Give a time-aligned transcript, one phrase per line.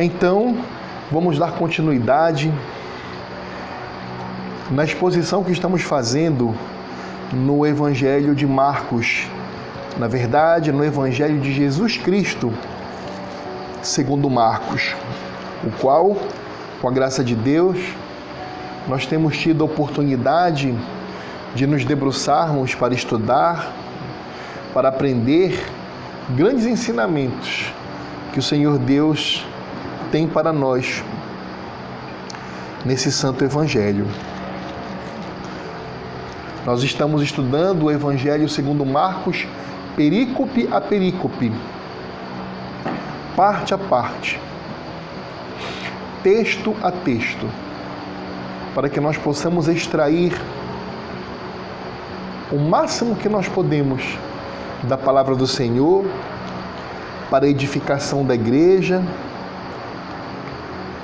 [0.00, 0.56] Então,
[1.10, 2.54] vamos dar continuidade
[4.70, 6.54] na exposição que estamos fazendo
[7.32, 9.26] no Evangelho de Marcos.
[9.98, 12.54] Na verdade, no Evangelho de Jesus Cristo,
[13.82, 14.94] segundo Marcos,
[15.64, 16.16] o qual,
[16.80, 17.76] com a graça de Deus,
[18.86, 20.78] nós temos tido a oportunidade
[21.56, 23.72] de nos debruçarmos para estudar,
[24.72, 25.60] para aprender
[26.36, 27.72] grandes ensinamentos
[28.32, 29.44] que o Senhor Deus
[30.10, 31.02] tem para nós
[32.84, 34.06] nesse santo evangelho.
[36.64, 39.46] Nós estamos estudando o evangelho segundo Marcos,
[39.96, 41.52] perícope a perícope,
[43.34, 44.40] parte a parte,
[46.22, 47.48] texto a texto,
[48.74, 50.38] para que nós possamos extrair
[52.52, 54.02] o máximo que nós podemos
[54.84, 56.04] da palavra do Senhor
[57.30, 59.02] para a edificação da igreja,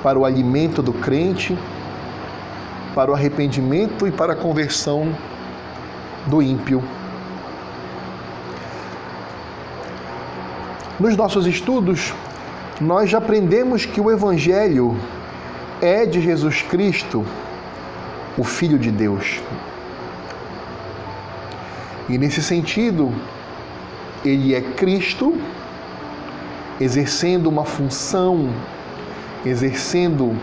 [0.05, 1.57] para o alimento do crente,
[2.93, 5.11] para o arrependimento e para a conversão
[6.27, 6.83] do ímpio.
[10.99, 12.13] Nos nossos estudos,
[12.79, 14.95] nós já aprendemos que o Evangelho
[15.81, 17.25] é de Jesus Cristo,
[18.37, 19.41] o Filho de Deus.
[22.07, 23.11] E nesse sentido,
[24.23, 25.35] ele é Cristo
[26.79, 28.51] exercendo uma função,
[29.45, 30.35] exercendo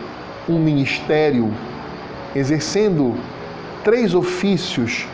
[0.48, 1.53] um ministério,
[2.34, 3.14] exercendo
[3.83, 5.06] três ofícios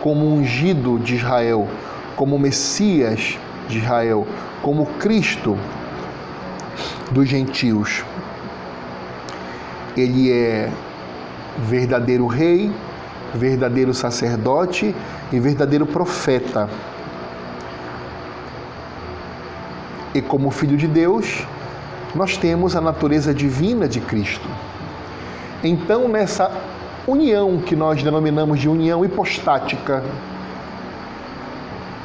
[0.00, 1.68] como ungido de Israel,
[2.16, 4.26] como Messias de Israel,
[4.62, 5.56] como Cristo
[7.10, 8.04] dos gentios.
[9.96, 10.70] Ele é
[11.58, 12.72] verdadeiro rei,
[13.34, 14.94] verdadeiro sacerdote
[15.32, 16.68] e verdadeiro profeta.
[20.14, 21.46] E como filho de Deus,
[22.14, 24.48] nós temos a natureza divina de Cristo.
[25.62, 26.50] Então, nessa
[27.06, 30.02] união que nós denominamos de união hipostática,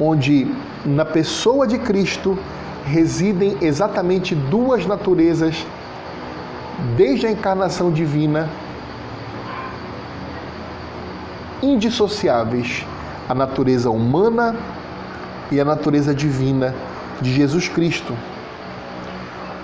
[0.00, 0.50] onde
[0.84, 2.38] na pessoa de Cristo
[2.84, 5.64] residem exatamente duas naturezas,
[6.96, 8.48] desde a encarnação divina,
[11.62, 12.86] indissociáveis
[13.28, 14.56] a natureza humana
[15.52, 16.74] e a natureza divina
[17.20, 18.14] de Jesus Cristo.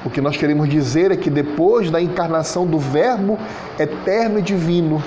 [0.05, 3.39] O que nós queremos dizer é que depois da encarnação do Verbo
[3.79, 5.03] eterno e divino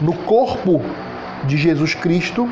[0.00, 0.80] no corpo
[1.44, 2.48] de Jesus Cristo,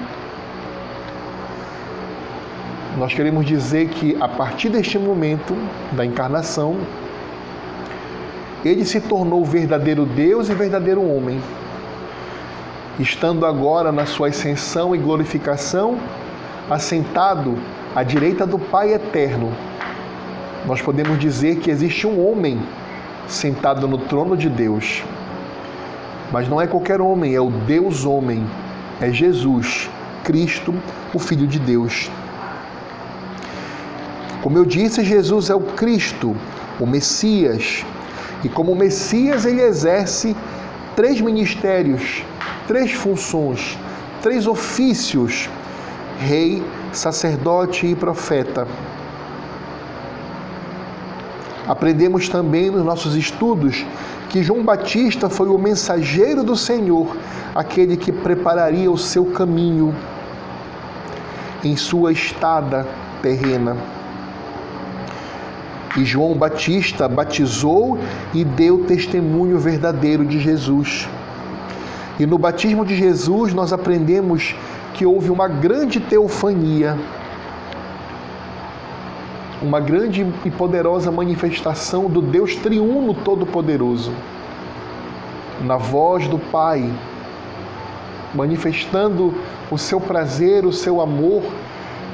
[2.99, 5.57] nós queremos dizer que a partir deste momento
[5.93, 6.77] da encarnação,
[8.65, 11.41] ele se tornou verdadeiro Deus e verdadeiro homem
[12.99, 15.99] estando agora na sua ascensão e glorificação,
[16.71, 17.57] assentado
[17.95, 19.53] à direita do Pai eterno,
[20.67, 22.61] nós podemos dizer que existe um homem
[23.27, 25.03] sentado no trono de Deus.
[26.31, 28.47] Mas não é qualquer homem, é o Deus homem,
[29.01, 29.91] é Jesus,
[30.25, 30.75] Cristo,
[31.13, 32.11] o Filho de Deus.
[34.43, 36.35] Como eu disse, Jesus é o Cristo,
[36.81, 37.85] o Messias,
[38.43, 40.37] e como Messias ele exerce
[40.97, 42.25] três ministérios
[42.67, 43.77] três funções,
[44.23, 45.49] três ofícios:
[46.19, 46.63] rei,
[46.93, 48.67] sacerdote e profeta.
[51.67, 53.85] Aprendemos também nos nossos estudos
[54.29, 57.17] que João Batista foi o mensageiro do Senhor,
[57.55, 59.95] aquele que prepararia o seu caminho
[61.63, 62.87] em sua estada
[63.21, 63.77] terrena.
[65.97, 67.99] E João Batista batizou
[68.33, 71.07] e deu testemunho verdadeiro de Jesus.
[72.19, 74.55] E no batismo de Jesus nós aprendemos
[74.95, 76.99] que houve uma grande teofania,
[79.63, 84.13] uma grande e poderosa manifestação do Deus triuno todo-poderoso,
[85.61, 86.93] na voz do Pai,
[88.35, 89.33] manifestando
[89.71, 91.43] o seu prazer, o seu amor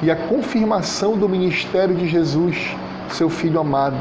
[0.03, 2.75] e a confirmação do ministério de Jesus,
[3.09, 3.97] seu Filho amado.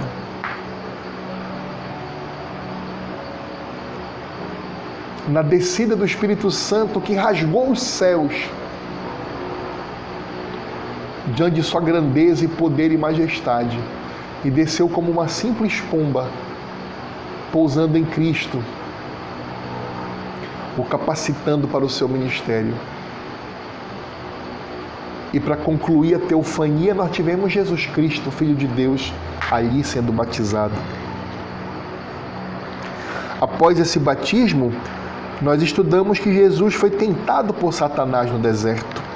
[5.29, 8.33] na descida do Espírito Santo que rasgou os céus
[11.39, 13.79] diante de sua grandeza e poder e majestade
[14.45, 16.29] e desceu como uma simples pomba
[17.53, 18.61] pousando em Cristo,
[20.77, 22.75] o capacitando para o seu ministério.
[25.33, 29.13] E para concluir a teofania, nós tivemos Jesus Cristo, Filho de Deus,
[29.49, 30.75] ali sendo batizado.
[33.41, 34.73] Após esse batismo,
[35.41, 39.08] nós estudamos que Jesus foi tentado por Satanás no deserto.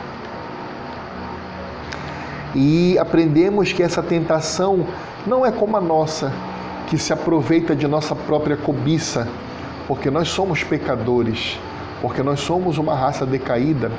[2.55, 4.87] E aprendemos que essa tentação
[5.27, 6.33] não é como a nossa,
[6.87, 9.27] que se aproveita de nossa própria cobiça,
[9.89, 11.59] porque nós somos pecadores,
[12.03, 13.91] porque nós somos uma raça decaída,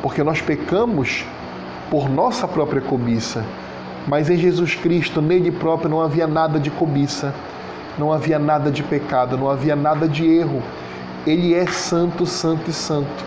[0.00, 1.24] porque nós pecamos
[1.90, 3.44] por nossa própria cobiça.
[4.06, 7.34] Mas em Jesus Cristo, nele próprio, não havia nada de cobiça,
[7.98, 10.62] não havia nada de pecado, não havia nada de erro.
[11.26, 13.24] Ele é santo, santo e santo.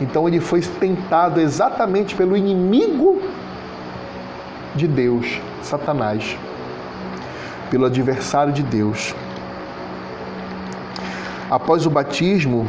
[0.00, 3.20] Então ele foi tentado exatamente pelo inimigo
[4.76, 6.36] de Deus, Satanás,
[7.70, 9.14] pelo adversário de Deus.
[11.50, 12.68] Após o batismo,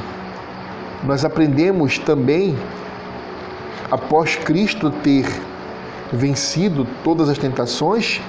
[1.03, 2.57] nós aprendemos também,
[3.91, 5.25] após Cristo ter
[6.11, 8.21] vencido todas as tentações,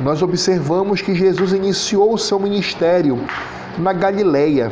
[0.00, 3.18] nós observamos que Jesus iniciou o seu ministério
[3.78, 4.70] na Galileia,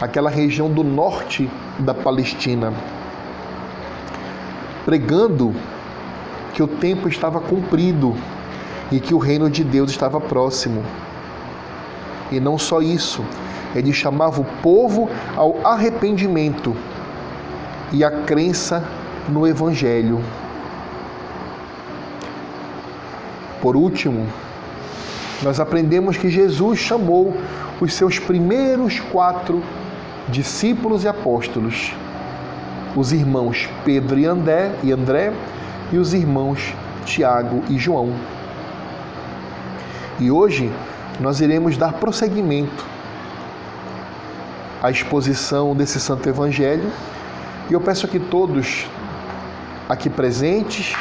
[0.00, 2.72] aquela região do norte da Palestina,
[4.84, 5.54] pregando
[6.54, 8.14] que o tempo estava cumprido
[8.90, 10.82] e que o reino de Deus estava próximo.
[12.30, 13.24] E não só isso,
[13.74, 16.76] ele chamava o povo ao arrependimento
[17.92, 18.84] e à crença
[19.28, 20.20] no Evangelho.
[23.60, 24.26] Por último,
[25.42, 27.34] nós aprendemos que Jesus chamou
[27.80, 29.62] os seus primeiros quatro
[30.28, 31.94] discípulos e apóstolos,
[32.96, 35.32] os irmãos Pedro e André, e André
[35.92, 38.12] e os irmãos Tiago e João.
[40.18, 40.70] E hoje
[41.18, 42.84] nós iremos dar prosseguimento
[44.82, 46.90] à exposição desse Santo Evangelho
[47.68, 48.86] e eu peço que todos
[49.88, 50.94] aqui presentes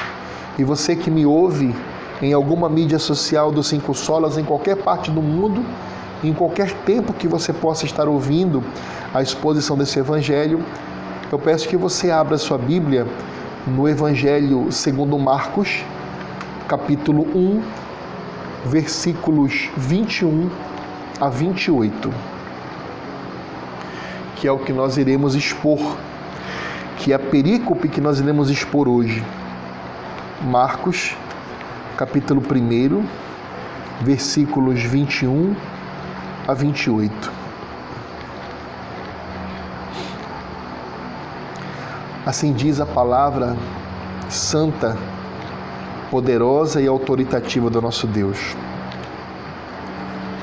[0.57, 1.75] e você que me ouve
[2.21, 5.63] em alguma mídia social do Cinco Solas, em qualquer parte do mundo,
[6.24, 8.63] em qualquer tempo que você possa estar ouvindo
[9.13, 10.63] a exposição desse Evangelho,
[11.31, 13.05] eu peço que você abra sua Bíblia
[13.67, 15.83] no Evangelho segundo Marcos,
[16.67, 17.61] capítulo 1,
[18.65, 20.49] versículos 21
[21.19, 22.13] a 28,
[24.35, 25.97] que é o que nós iremos expor
[26.99, 29.23] que é a perícope que nós iremos expor hoje.
[30.41, 31.15] Marcos,
[31.97, 33.05] capítulo 1,
[34.01, 35.55] versículos 21
[36.45, 37.38] a 28.
[42.29, 43.57] Assim diz a palavra
[44.29, 44.95] santa,
[46.11, 48.55] poderosa e autoritativa do nosso Deus.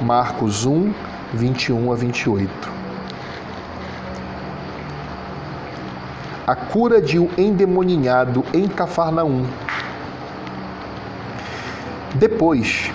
[0.01, 0.93] Marcos 1,
[1.33, 2.73] 21 a 28.
[6.45, 9.47] a cura de um endemoninhado em Cafarnaum.
[12.17, 12.91] Depois,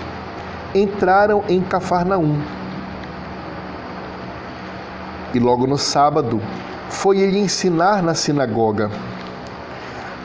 [0.74, 2.38] entraram em Cafarnaum.
[5.32, 6.42] E logo no sábado,
[6.92, 8.90] foi ele ensinar na sinagoga.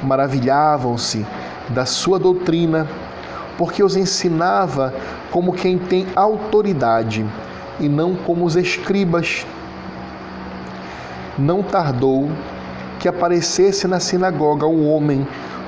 [0.04, 1.26] Maravilhavam-se
[1.70, 2.86] da sua doutrina,
[3.58, 4.94] porque os ensinava
[5.32, 7.26] como quem tem autoridade
[7.80, 9.48] e não como os escribas.
[11.40, 12.30] Não tardou
[13.00, 15.26] que aparecesse na sinagoga um homem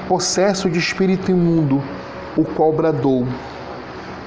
[0.08, 1.82] possesso de espírito imundo,
[2.36, 3.26] o qual bradou: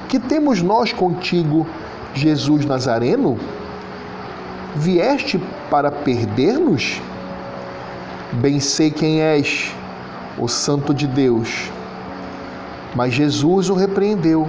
[0.09, 1.67] Que temos nós contigo,
[2.15, 3.39] Jesus Nazareno?
[4.75, 5.39] Vieste
[5.73, 7.01] para perder-nos?
[8.31, 9.75] Bem sei quem és,
[10.37, 11.71] o Santo de Deus.
[12.95, 14.47] Mas Jesus o repreendeu,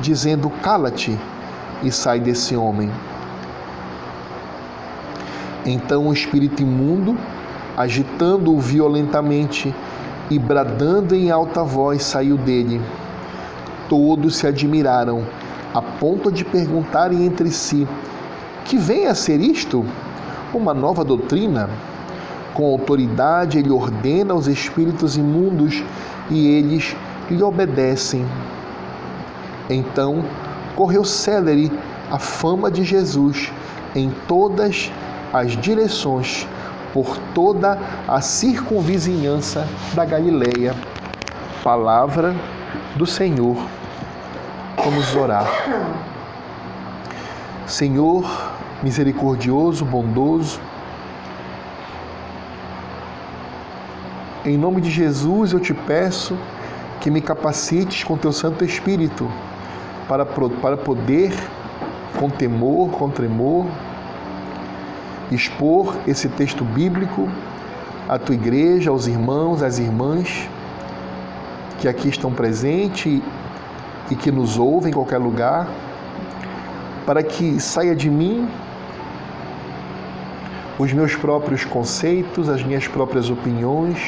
[0.00, 1.18] dizendo: Cala-te
[1.82, 2.90] e sai desse homem.
[5.64, 7.16] Então o espírito imundo
[7.74, 9.74] agitando-o violentamente
[10.30, 12.82] e bradando em alta voz, saiu dele.
[13.88, 15.24] Todos se admiraram,
[15.72, 17.88] a ponto de perguntarem entre si:
[18.66, 19.86] Que vem a ser isto?
[20.54, 21.68] Uma nova doutrina?
[22.54, 25.82] Com autoridade ele ordena aos espíritos imundos
[26.30, 26.96] e eles
[27.28, 28.24] lhe obedecem.
[29.68, 30.24] Então
[30.76, 31.72] correu célere
[32.10, 33.52] a fama de Jesus
[33.96, 34.92] em todas
[35.32, 36.46] as direções
[36.92, 40.74] por toda a circunvizinhança da Galileia.
[41.64, 42.34] Palavra
[42.94, 43.56] do Senhor.
[44.76, 45.46] Vamos orar.
[47.66, 48.24] Senhor,
[48.84, 50.60] misericordioso, bondoso,
[54.44, 56.36] em nome de Jesus eu te peço
[57.00, 59.26] que me capacites com teu Santo Espírito
[60.06, 61.32] para, para poder,
[62.18, 63.66] com temor, com tremor,
[65.32, 67.26] expor esse texto bíblico
[68.06, 70.48] à tua igreja, aos irmãos, às irmãs
[71.78, 73.22] que aqui estão presentes
[74.10, 75.66] e que nos ouvem em qualquer lugar,
[77.06, 78.46] para que saia de mim
[80.78, 83.98] os meus próprios conceitos, as minhas próprias opiniões,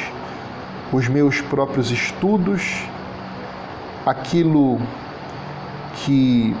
[0.91, 2.83] os meus próprios estudos,
[4.05, 4.79] aquilo
[5.95, 6.55] que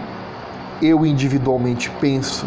[0.81, 2.45] eu individualmente penso,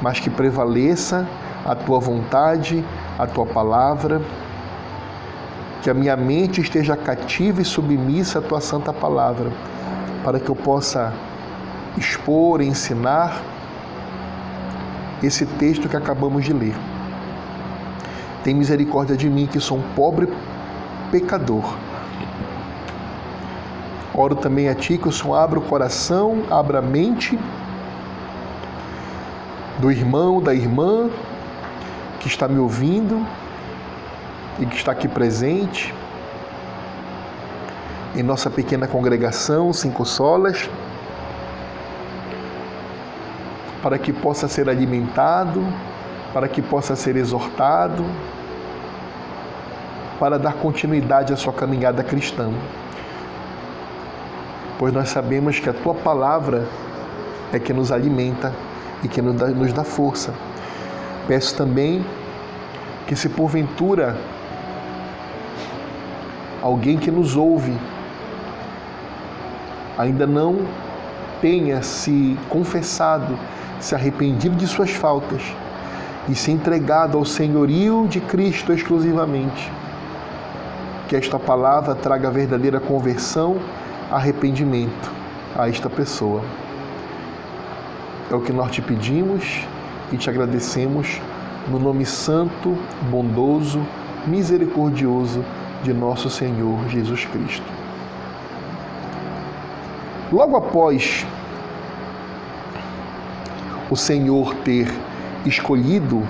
[0.00, 1.26] mas que prevaleça
[1.64, 2.84] a tua vontade,
[3.18, 4.20] a tua palavra,
[5.82, 9.50] que a minha mente esteja cativa e submissa à tua santa palavra,
[10.22, 11.12] para que eu possa
[11.96, 13.42] expor, ensinar
[15.22, 16.74] esse texto que acabamos de ler.
[18.42, 20.28] Tem misericórdia de mim, que sou um pobre
[21.10, 21.76] pecador.
[24.14, 27.38] Oro também a Ti que o Senhor abra o coração, abra a mente
[29.78, 31.10] do irmão, da irmã
[32.20, 33.26] que está me ouvindo
[34.60, 35.92] e que está aqui presente
[38.14, 40.70] em nossa pequena congregação, Cinco Solas,
[43.84, 45.62] para que possa ser alimentado,
[46.32, 48.02] para que possa ser exortado,
[50.18, 52.50] para dar continuidade à sua caminhada cristã.
[54.78, 56.66] Pois nós sabemos que a tua palavra
[57.52, 58.54] é que nos alimenta
[59.02, 60.32] e que nos dá, nos dá força.
[61.28, 62.02] Peço também
[63.06, 64.16] que, se porventura
[66.62, 67.76] alguém que nos ouve
[69.98, 70.60] ainda não
[71.42, 73.38] tenha se confessado,
[73.80, 75.42] se arrependido de suas faltas
[76.28, 79.70] e se entregado ao senhorio de Cristo exclusivamente,
[81.08, 83.56] que esta palavra traga verdadeira conversão,
[84.10, 85.12] arrependimento
[85.56, 86.42] a esta pessoa.
[88.30, 89.60] É o que nós te pedimos
[90.12, 91.20] e te agradecemos
[91.68, 92.76] no nome santo,
[93.10, 93.80] bondoso,
[94.26, 95.44] misericordioso
[95.82, 97.66] de nosso Senhor Jesus Cristo.
[100.32, 101.26] Logo após
[103.94, 104.92] o Senhor ter
[105.46, 106.20] escolhido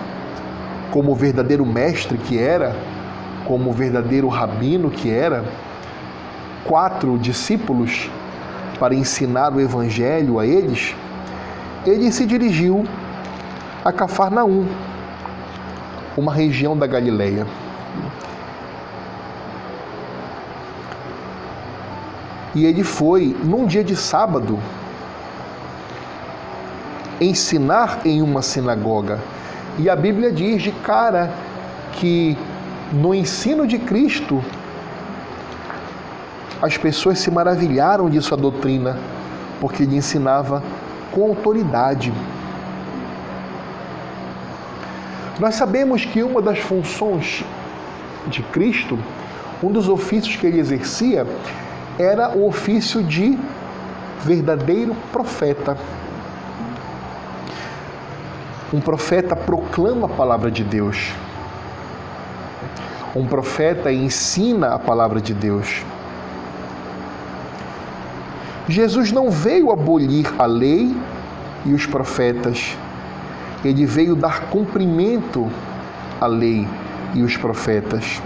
[0.90, 2.76] como verdadeiro mestre que era,
[3.46, 5.42] como verdadeiro rabino que era,
[6.62, 8.10] quatro discípulos
[8.78, 10.94] para ensinar o evangelho a eles,
[11.86, 12.84] ele se dirigiu
[13.82, 14.66] a Cafarnaum,
[16.18, 17.46] uma região da Galileia.
[22.54, 24.58] E ele foi num dia de sábado
[27.20, 29.18] ensinar em uma sinagoga.
[29.78, 31.30] E a Bíblia diz de cara
[31.92, 32.36] que
[32.92, 34.42] no ensino de Cristo
[36.62, 38.96] as pessoas se maravilharam de sua doutrina,
[39.60, 40.62] porque ele ensinava
[41.12, 42.12] com autoridade.
[45.38, 47.44] Nós sabemos que uma das funções
[48.28, 48.98] de Cristo,
[49.62, 51.26] um dos ofícios que ele exercia,
[51.98, 53.38] era o ofício de
[54.24, 55.76] verdadeiro profeta.
[58.74, 61.12] Um profeta proclama a palavra de Deus.
[63.14, 65.84] Um profeta ensina a palavra de Deus.
[68.68, 70.92] Jesus não veio abolir a lei
[71.64, 72.76] e os profetas.
[73.64, 75.48] Ele veio dar cumprimento
[76.20, 76.66] à lei
[77.14, 78.20] e os profetas.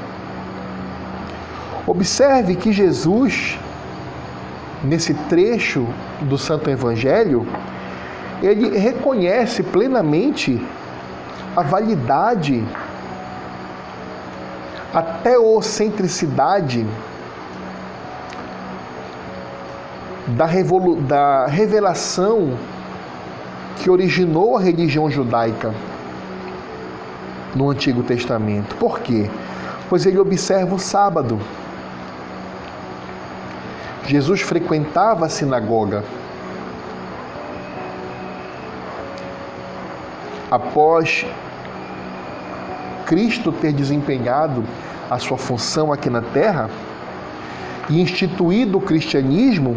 [1.86, 3.58] Observe que Jesus,
[4.82, 5.86] nesse trecho
[6.22, 7.46] do Santo Evangelho,
[8.42, 10.64] ele reconhece plenamente
[11.56, 12.64] a validade,
[14.94, 16.86] a teocentricidade
[20.28, 20.46] da,
[21.06, 22.56] da revelação
[23.78, 25.74] que originou a religião judaica
[27.54, 28.76] no Antigo Testamento.
[28.76, 29.30] Por quê?
[29.88, 31.38] Pois ele observa o sábado.
[34.06, 36.04] Jesus frequentava a sinagoga.
[40.50, 41.26] Após
[43.06, 44.64] Cristo ter desempenhado
[45.10, 46.68] a sua função aqui na terra
[47.88, 49.76] e instituído o cristianismo,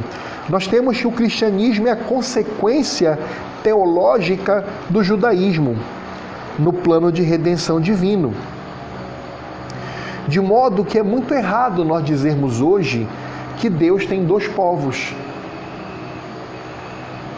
[0.49, 3.17] nós temos que o cristianismo é a consequência
[3.63, 5.77] teológica do judaísmo
[6.59, 8.33] no plano de redenção divino.
[10.27, 13.07] De modo que é muito errado nós dizermos hoje
[13.57, 15.13] que Deus tem dois povos.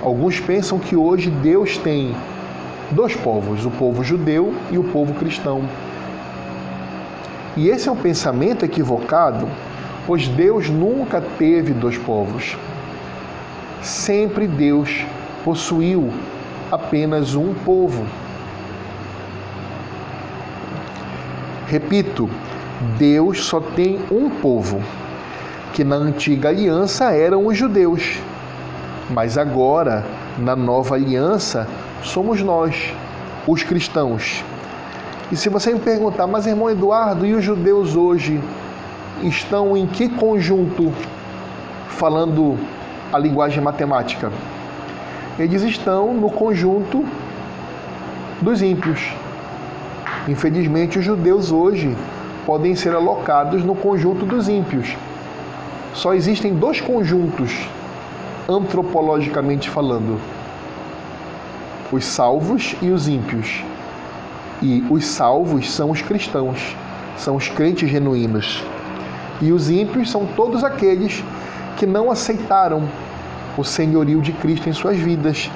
[0.02, 2.16] Alguns pensam que hoje Deus tem
[2.94, 5.64] dois povos, o povo judeu e o povo cristão.
[7.58, 9.48] E esse é um pensamento equivocado,
[10.08, 12.58] pois Deus nunca teve dois povos.
[13.82, 15.06] Sempre Deus
[15.44, 16.12] possuiu
[16.72, 18.06] apenas um povo.
[21.68, 22.30] Repito,
[22.98, 24.82] Deus só tem um povo,
[25.74, 28.20] que na antiga aliança eram os judeus,
[29.10, 30.06] mas agora,
[30.38, 31.68] na nova aliança,
[32.04, 32.94] somos nós,
[33.48, 34.44] os cristãos.
[35.32, 38.42] E se você me perguntar, mas irmão Eduardo, e os judeus hoje
[39.24, 40.94] estão em que conjunto
[41.90, 42.58] falando
[43.12, 44.32] a linguagem matemática?
[45.40, 47.04] Eles estão no conjunto
[48.42, 49.14] dos ímpios.
[50.28, 51.96] Infelizmente, os judeus hoje
[52.46, 54.96] podem ser alocados no conjunto dos ímpios.
[55.94, 57.68] Só existem dois conjuntos,
[58.48, 60.20] antropologicamente falando:
[61.94, 63.64] os salvos e os ímpios.
[64.62, 66.76] E os salvos são os cristãos,
[67.18, 68.64] são os crentes genuínos.
[69.42, 71.24] E os ímpios são todos aqueles
[71.78, 72.88] que não aceitaram
[73.58, 75.52] o senhorio de Cristo em suas vidas,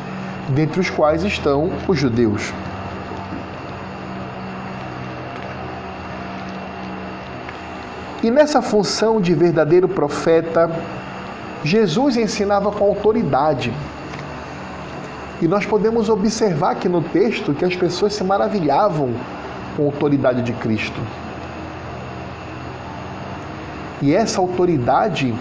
[0.50, 2.54] dentre os quais estão os judeus.
[8.22, 10.70] E nessa função de verdadeiro profeta,
[11.64, 13.74] Jesus ensinava com autoridade.
[15.42, 19.14] E nós podemos observar aqui no texto que as pessoas se maravilhavam
[19.76, 21.00] com a autoridade de Cristo.
[24.02, 25.34] E essa autoridade,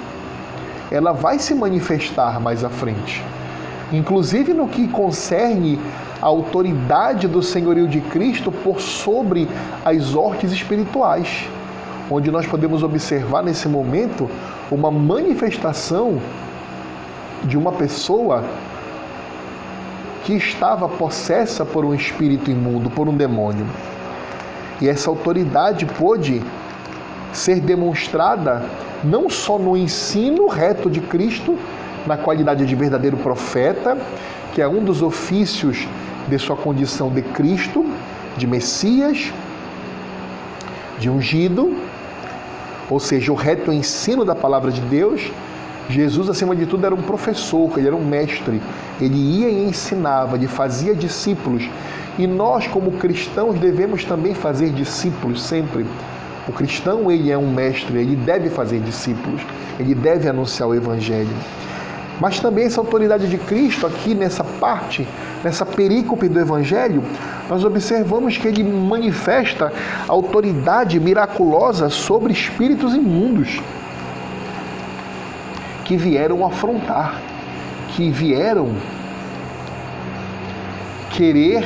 [0.90, 3.24] ela vai se manifestar mais à frente.
[3.92, 5.80] Inclusive no que concerne
[6.20, 9.48] a autoridade do senhorio de Cristo por sobre
[9.84, 11.48] as hortes espirituais
[12.10, 14.30] onde nós podemos observar nesse momento
[14.70, 16.20] uma manifestação
[17.44, 18.44] de uma pessoa
[20.26, 23.64] que estava possessa por um espírito imundo, por um demônio.
[24.80, 26.42] E essa autoridade pôde
[27.32, 28.64] ser demonstrada
[29.04, 31.56] não só no ensino reto de Cristo,
[32.04, 33.96] na qualidade de verdadeiro profeta,
[34.52, 35.86] que é um dos ofícios
[36.26, 37.86] de sua condição de Cristo,
[38.36, 39.32] de Messias,
[40.98, 41.76] de ungido,
[42.90, 45.30] ou seja, o reto ensino da palavra de Deus,
[45.88, 48.60] Jesus, acima de tudo, era um professor, ele era um mestre.
[49.00, 51.68] Ele ia e ensinava, ele fazia discípulos.
[52.18, 55.86] E nós, como cristãos, devemos também fazer discípulos sempre.
[56.48, 59.42] O cristão, ele é um mestre, ele deve fazer discípulos,
[59.78, 61.34] ele deve anunciar o evangelho.
[62.20, 65.06] Mas também essa autoridade de Cristo, aqui nessa parte,
[65.44, 67.02] nessa perícope do Evangelho,
[67.48, 69.70] nós observamos que ele manifesta
[70.08, 73.60] autoridade miraculosa sobre espíritos imundos
[75.86, 77.22] que vieram afrontar,
[77.94, 78.74] que vieram
[81.10, 81.64] querer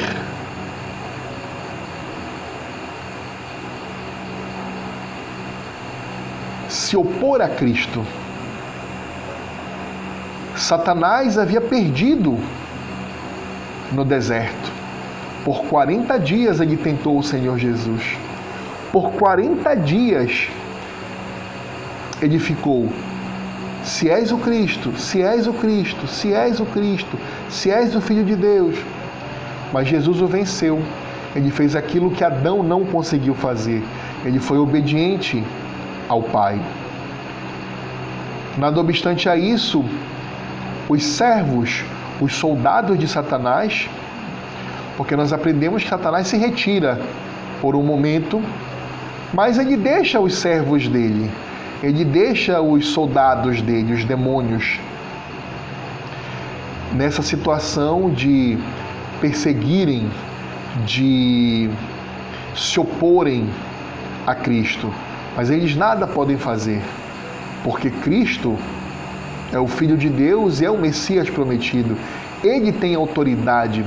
[6.69, 8.05] se opor a Cristo.
[10.55, 12.39] Satanás havia perdido
[13.91, 14.71] no deserto.
[15.47, 18.19] Por 40 dias ele tentou o Senhor Jesus.
[18.93, 20.49] Por 40 dias
[22.21, 22.87] ele ficou.
[23.91, 28.01] Se és o Cristo, se és o Cristo, se és o Cristo, se és o
[28.01, 28.77] Filho de Deus.
[29.73, 30.81] Mas Jesus o venceu.
[31.35, 33.83] Ele fez aquilo que Adão não conseguiu fazer.
[34.25, 35.43] Ele foi obediente
[36.09, 36.61] ao Pai.
[38.57, 39.85] Nada obstante a isso,
[40.89, 41.83] os servos,
[42.21, 43.91] os soldados de Satanás,
[44.97, 47.01] porque nós aprendemos que Satanás se retira
[47.61, 48.41] por um momento,
[49.35, 51.29] mas ele deixa os servos dele,
[51.83, 54.79] ele deixa os soldados dele, os demônios,
[56.93, 58.59] nessa situação de
[59.21, 60.11] perseguirem,
[60.85, 61.71] de
[62.55, 63.49] se oporem
[64.27, 64.93] a Cristo.
[65.37, 66.83] Mas eles nada podem fazer,
[67.65, 68.59] porque Cristo
[69.53, 71.97] é o Filho de Deus e é o Messias prometido.
[72.43, 73.85] Ele tem autoridade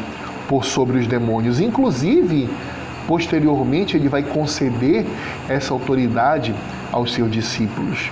[0.48, 1.60] por sobre os demônios.
[1.60, 2.50] Inclusive,
[3.08, 5.06] posteriormente, ele vai conceder
[5.48, 6.54] essa autoridade
[6.94, 8.10] aos seus discípulos.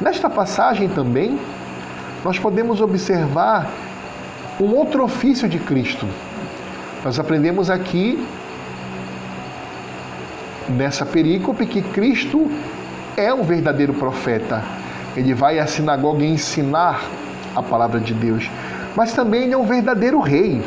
[0.00, 1.36] Nesta passagem também,
[2.24, 3.68] nós podemos observar
[4.60, 6.06] um outro ofício de Cristo.
[7.04, 8.24] Nós aprendemos aqui,
[10.68, 12.48] nessa perícope, que Cristo
[13.16, 14.62] é um verdadeiro profeta
[15.16, 17.02] ele vai à sinagoga ensinar
[17.54, 18.50] a palavra de Deus,
[18.96, 20.62] mas também ele é um verdadeiro rei.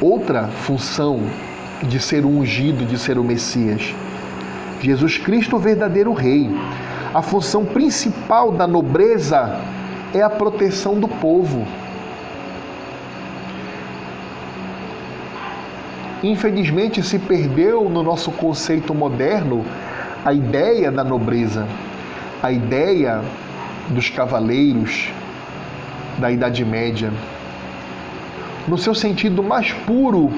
[0.00, 1.20] Outra função
[1.82, 3.94] de ser o ungido, de ser o Messias.
[4.80, 6.50] Jesus Cristo, o verdadeiro rei.
[7.14, 9.60] A função principal da nobreza
[10.14, 11.66] é a proteção do povo.
[16.22, 19.64] Infelizmente se perdeu no nosso conceito moderno
[20.24, 21.66] a ideia da nobreza
[22.42, 23.22] a ideia
[23.90, 25.12] dos cavaleiros
[26.18, 27.12] da Idade Média.
[28.66, 30.32] No seu sentido mais puro,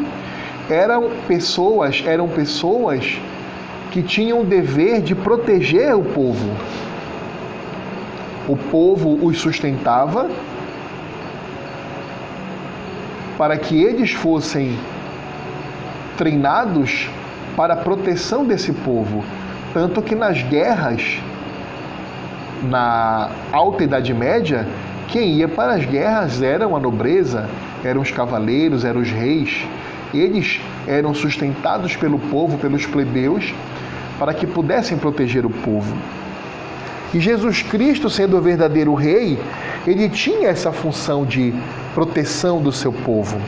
[0.69, 3.21] eram pessoas, eram pessoas
[3.91, 6.51] que tinham o dever de proteger o povo.
[8.49, 10.29] O povo os sustentava
[13.39, 14.79] para que eles fossem
[16.17, 17.09] treinados
[17.57, 19.25] para a proteção desse povo,
[19.73, 21.21] tanto que nas guerras
[22.65, 24.67] na Alta Idade Média,
[25.09, 27.49] quem ia para as guerras eram a nobreza,
[27.85, 29.67] eram os cavaleiros, eram os reis.
[30.17, 33.53] Eles eram sustentados pelo povo, pelos plebeus,
[34.19, 35.95] para que pudessem proteger o povo.
[37.13, 39.39] E Jesus Cristo, sendo o verdadeiro rei,
[39.87, 41.53] ele tinha essa função de
[41.95, 43.41] proteção do seu povo.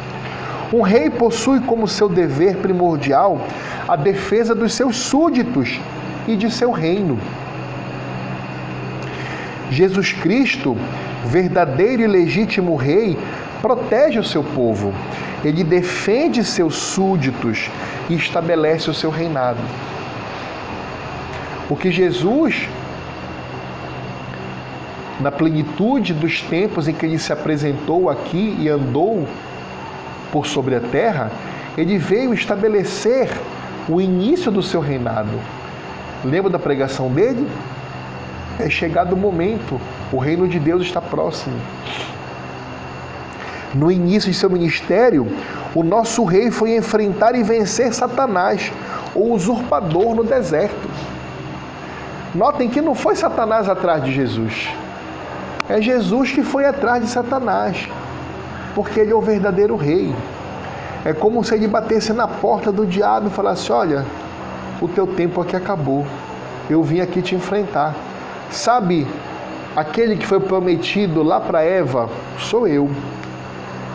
[0.73, 3.41] Um rei possui como seu dever primordial
[3.89, 5.81] a defesa dos seus súditos
[6.27, 7.19] e de seu reino.
[9.71, 10.77] Jesus Cristo,
[11.25, 13.17] verdadeiro e legítimo rei,
[13.61, 14.93] protege o seu povo,
[15.45, 17.71] ele defende seus súditos
[18.09, 19.61] e estabelece o seu reinado.
[21.69, 22.69] O que Jesus,
[25.21, 29.27] na plenitude dos tempos em que ele se apresentou aqui e andou
[30.31, 31.31] por sobre a terra,
[31.77, 33.29] ele veio estabelecer
[33.89, 35.41] o início do seu reinado.
[36.25, 37.49] Lembra da pregação dele?
[38.59, 39.81] É chegado o momento,
[40.13, 41.57] o reino de Deus está próximo.
[43.75, 45.27] No início de seu ministério,
[45.75, 48.73] o nosso rei foi enfrentar e vencer Satanás,
[49.15, 50.89] o usurpador no deserto.
[52.35, 54.69] Notem que não foi Satanás atrás de Jesus.
[55.69, 57.89] É Jesus que foi atrás de Satanás,
[58.75, 60.15] porque ele é o verdadeiro rei.
[61.05, 64.05] É como se ele batesse na porta do diabo e falasse: Olha,
[64.81, 66.07] o teu tempo aqui acabou.
[66.69, 67.95] Eu vim aqui te enfrentar.
[68.51, 69.07] Sabe,
[69.75, 72.91] aquele que foi prometido lá para Eva, sou eu.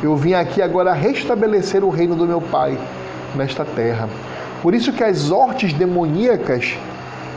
[0.03, 2.77] Eu vim aqui agora restabelecer o reino do meu Pai
[3.35, 4.09] nesta terra.
[4.61, 6.75] Por isso que as hortes demoníacas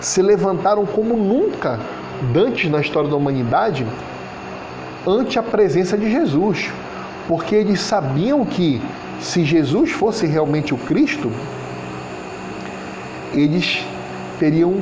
[0.00, 1.78] se levantaram como nunca
[2.34, 3.86] antes na história da humanidade
[5.06, 6.70] ante a presença de Jesus,
[7.28, 8.80] porque eles sabiam que
[9.20, 11.30] se Jesus fosse realmente o Cristo,
[13.32, 13.84] eles
[14.38, 14.74] teriam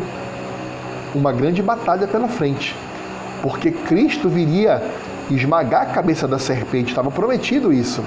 [1.14, 2.75] uma grande batalha pela frente,
[3.42, 4.83] porque Cristo viria
[5.31, 8.03] esmagar a cabeça da serpente, estava prometido isso.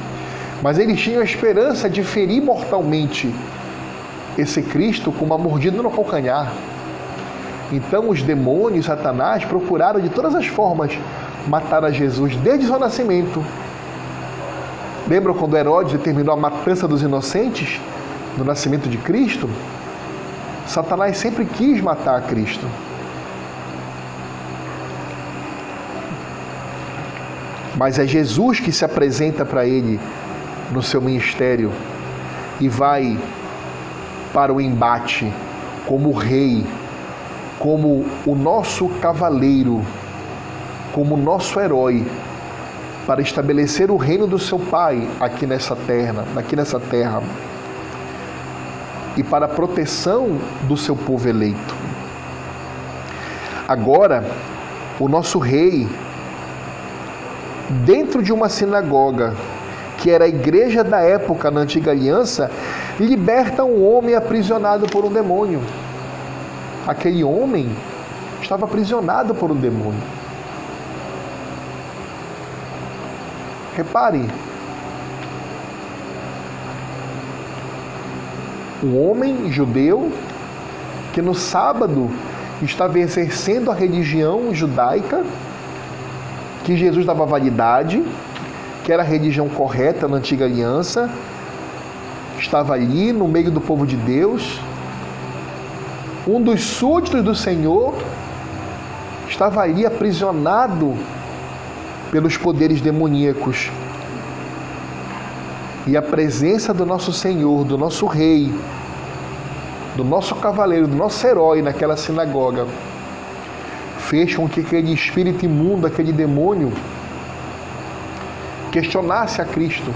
[0.61, 3.33] Mas eles tinham a esperança de ferir mortalmente
[4.37, 6.51] esse Cristo com uma mordida no calcanhar.
[7.71, 10.97] Então os demônios, Satanás, procuraram de todas as formas
[11.47, 13.43] matar a Jesus desde seu nascimento.
[15.07, 17.79] Lembram quando Herodes determinou a matança dos inocentes
[18.37, 19.49] no nascimento de Cristo?
[20.67, 22.65] Satanás sempre quis matar Cristo.
[27.77, 29.99] Mas é Jesus que se apresenta para ele
[30.71, 31.71] no seu ministério
[32.59, 33.17] e vai
[34.33, 35.31] para o embate
[35.85, 36.65] como rei,
[37.59, 39.85] como o nosso cavaleiro,
[40.93, 42.05] como nosso herói
[43.05, 47.21] para estabelecer o reino do seu Pai aqui nessa terra, aqui nessa terra,
[49.15, 51.75] e para a proteção do seu povo eleito.
[53.67, 54.25] Agora,
[54.99, 55.87] o nosso rei
[57.83, 59.33] dentro de uma sinagoga,
[59.97, 62.49] que era a igreja da época na antiga aliança,
[62.99, 65.61] liberta um homem aprisionado por um demônio.
[66.87, 67.75] Aquele homem
[68.41, 70.01] estava aprisionado por um demônio.
[73.75, 74.29] Repare,
[78.83, 80.11] um homem judeu
[81.11, 82.09] que no sábado
[82.61, 85.23] estava exercendo a religião judaica
[86.65, 88.03] que Jesus dava validade,
[88.83, 91.09] que era a religião correta na antiga aliança,
[92.39, 94.59] estava ali no meio do povo de Deus.
[96.27, 97.93] Um dos súditos do Senhor
[99.29, 100.97] estava ali aprisionado
[102.11, 103.69] pelos poderes demoníacos.
[105.85, 108.51] E a presença do nosso Senhor, do nosso Rei,
[109.95, 112.65] do nosso cavaleiro, do nosso herói naquela sinagoga
[114.09, 116.71] fez com que aquele espírito imundo, aquele demônio,
[118.71, 119.91] questionasse a Cristo: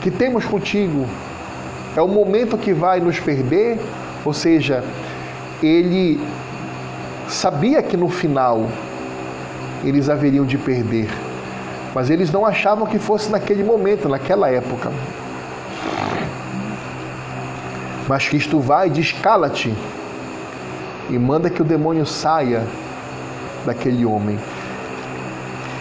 [0.00, 1.06] Que temos contigo?
[1.96, 3.78] É o momento que vai nos perder?
[4.24, 4.84] Ou seja,
[5.62, 6.20] ele
[7.28, 8.66] sabia que no final
[9.84, 11.08] eles haveriam de perder,
[11.94, 14.90] mas eles não achavam que fosse naquele momento, naquela época.
[18.08, 19.74] Mas Cristo vai e diz: Cala-te
[21.08, 22.62] e manda que o demônio saia
[23.64, 24.38] daquele homem.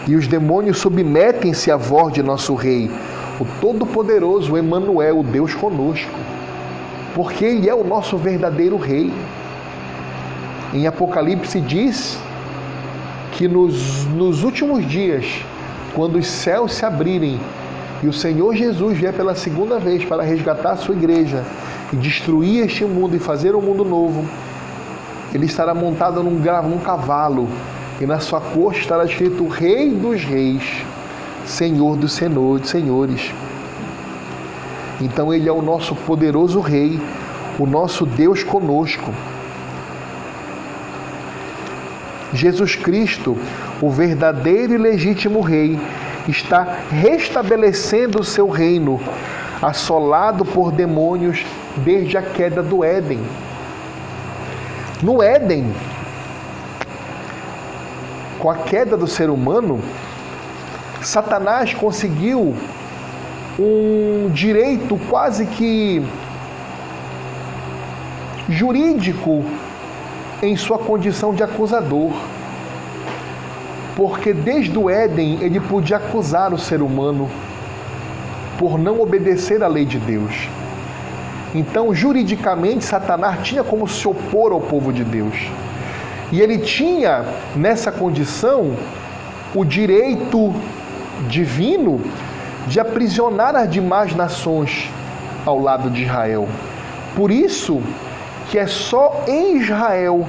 [0.08, 2.92] E os demônios submetem-se à voz de nosso Rei,
[3.40, 6.12] o Todo-Poderoso Emmanuel, o Deus conosco,
[7.14, 9.12] porque Ele é o nosso verdadeiro Rei.
[10.74, 12.20] Em Apocalipse diz
[13.32, 15.26] que nos, nos últimos dias,
[15.94, 17.40] quando os céus se abrirem
[18.04, 21.44] e o Senhor Jesus vier pela segunda vez para resgatar a sua igreja
[21.92, 24.26] e destruir este mundo e fazer um mundo novo,
[25.36, 27.50] ele estará montado num, num cavalo,
[28.00, 30.64] e na sua costa estará escrito Rei dos Reis,
[31.46, 33.34] Senhor dos Senhores.
[35.02, 37.02] Então ele é o nosso poderoso Rei,
[37.60, 39.12] o nosso Deus conosco.
[42.34, 43.38] Jesus Cristo,
[43.82, 45.78] o verdadeiro e legítimo Rei,
[46.30, 49.02] está restabelecendo o seu reino,
[49.62, 51.46] assolado por demônios
[51.76, 53.20] desde a queda do Éden.
[55.06, 55.72] No Éden,
[58.40, 59.80] com a queda do ser humano,
[61.00, 62.56] Satanás conseguiu
[63.60, 66.04] um direito quase que
[68.50, 69.46] jurídico
[70.42, 72.12] em sua condição de acusador.
[73.96, 77.30] Porque desde o Éden ele podia acusar o ser humano
[78.58, 80.50] por não obedecer à lei de Deus.
[81.56, 85.36] Então, juridicamente, Satanás tinha como se opor ao povo de Deus.
[86.30, 87.24] E ele tinha
[87.56, 88.76] nessa condição
[89.56, 90.54] o direito
[91.30, 92.02] divino
[92.68, 94.92] de aprisionar as demais nações
[95.46, 96.46] ao lado de Israel.
[97.16, 97.82] Por isso
[98.50, 100.28] que é só em Israel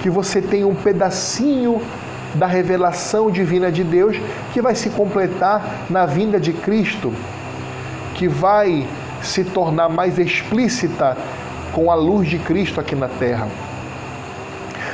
[0.00, 1.82] que você tem um pedacinho
[2.34, 4.16] da revelação divina de Deus
[4.52, 7.12] que vai se completar na vinda de Cristo,
[8.14, 8.86] que vai
[9.22, 11.16] se tornar mais explícita
[11.72, 13.48] com a luz de Cristo aqui na terra.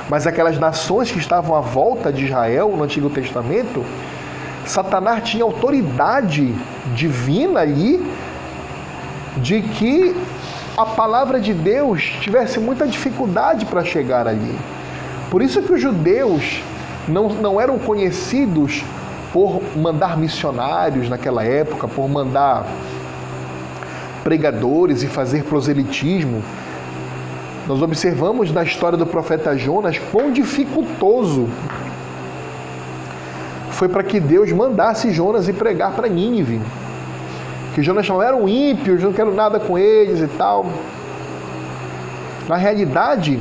[0.09, 3.85] Mas aquelas nações que estavam à volta de Israel no Antigo Testamento,
[4.67, 6.55] Satanás tinha autoridade
[6.95, 8.05] divina ali
[9.39, 10.15] de que
[10.77, 14.59] a palavra de Deus tivesse muita dificuldade para chegar ali.
[15.31, 16.63] Por isso que os judeus
[17.09, 18.85] não, não eram conhecidos
[19.33, 22.67] por mandar missionários naquela época, por mandar
[24.25, 26.43] pregadores e fazer proselitismo.
[27.67, 31.49] Nós observamos na história do profeta Jonas quão dificultoso
[33.71, 36.61] foi para que Deus mandasse Jonas ir pregar para Nínive.
[37.75, 40.67] Que Jonas não eram ímpios, não quero nada com eles e tal.
[42.49, 43.39] Na realidade,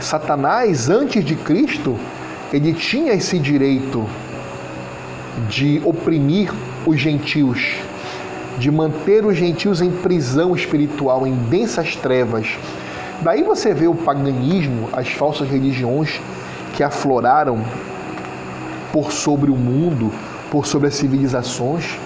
[0.00, 1.96] Satanás, antes de Cristo,
[2.52, 4.06] ele tinha esse direito
[5.48, 6.52] de oprimir
[6.86, 7.78] os gentios,
[8.58, 12.58] de manter os gentios em prisão espiritual, em densas trevas.
[13.20, 16.20] Daí você vê o paganismo, as falsas religiões
[16.74, 17.62] que afloraram
[18.92, 20.12] por sobre o mundo,
[20.50, 21.98] por sobre as civilizações,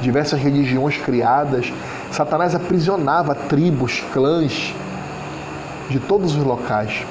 [0.00, 1.72] diversas religiões criadas.
[2.10, 4.74] Satanás aprisionava tribos, clãs
[5.88, 7.04] de todos os locais.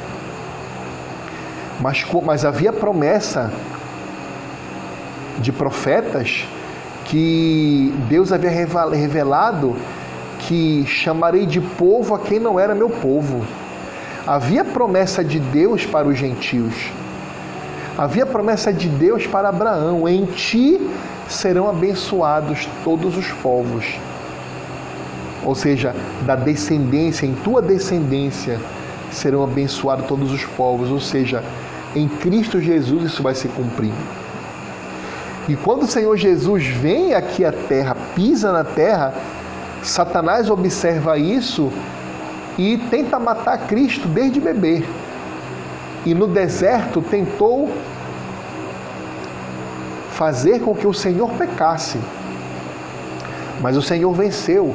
[1.80, 3.52] Mas, mas havia promessa
[5.40, 6.46] de profetas
[7.06, 9.76] que Deus havia revelado
[10.40, 13.46] que chamarei de povo a quem não era meu povo.
[14.26, 16.92] Havia promessa de Deus para os gentios.
[17.98, 20.80] Havia promessa de Deus para Abraão: em ti
[21.28, 23.86] serão abençoados todos os povos.
[25.44, 28.60] Ou seja, da descendência, em tua descendência
[29.12, 30.90] serão abençoados todos os povos.
[30.90, 31.44] Ou seja,
[31.96, 33.92] em Cristo Jesus isso vai se cumprir.
[35.52, 39.14] E quando o Senhor Jesus vem aqui à terra, pisa na terra,
[39.84, 41.70] Satanás observa isso
[42.58, 44.82] e tenta matar Cristo desde bebê.
[46.06, 47.70] E no deserto tentou
[50.12, 52.00] fazer com que o Senhor pecasse.
[53.60, 54.74] Mas o Senhor venceu.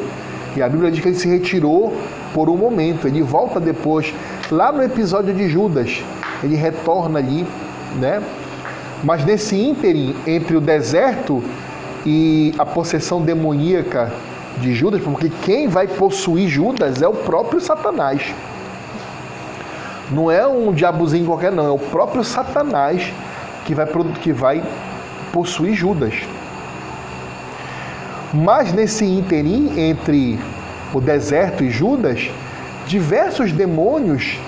[0.55, 1.97] E a Bíblia diz que ele se retirou
[2.35, 3.09] por um momento.
[3.09, 4.13] Ele volta depois,
[4.51, 6.05] lá no episódio de Judas.
[6.43, 7.47] Ele retorna ali,
[7.99, 8.23] né?
[9.05, 11.43] Mas nesse ínterim entre o deserto
[12.05, 14.13] e a possessão demoníaca
[14.59, 18.23] de Judas, porque quem vai possuir Judas é o próprio Satanás.
[20.11, 23.13] Não é um diabozinho qualquer, não, é o próprio Satanás
[23.65, 23.87] que vai,
[24.23, 24.63] que vai
[25.33, 26.15] possuir Judas.
[28.33, 30.39] Mas nesse interim entre
[30.95, 32.31] o deserto e Judas,
[32.87, 34.39] diversos demônios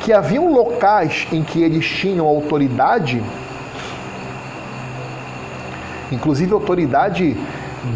[0.00, 3.22] que haviam locais em que eles tinham autoridade,
[6.10, 7.36] inclusive autoridade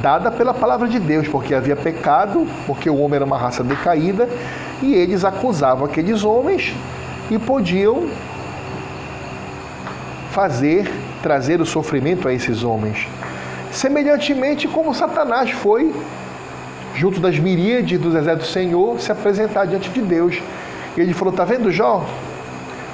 [0.01, 4.29] dada pela palavra de Deus, porque havia pecado, porque o homem era uma raça decaída,
[4.81, 6.75] e eles acusavam aqueles homens
[7.31, 8.09] e podiam
[10.31, 10.91] fazer
[11.23, 13.07] trazer o sofrimento a esses homens.
[13.71, 15.95] Semelhantemente como Satanás foi,
[16.95, 20.43] junto das miríades dos exércitos do Senhor, se apresentar diante de Deus.
[20.97, 22.05] E ele falou: Está vendo Jó?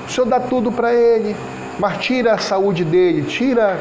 [0.06, 1.34] O Senhor dá tudo para ele,
[1.78, 3.78] mas tira a saúde dele, tira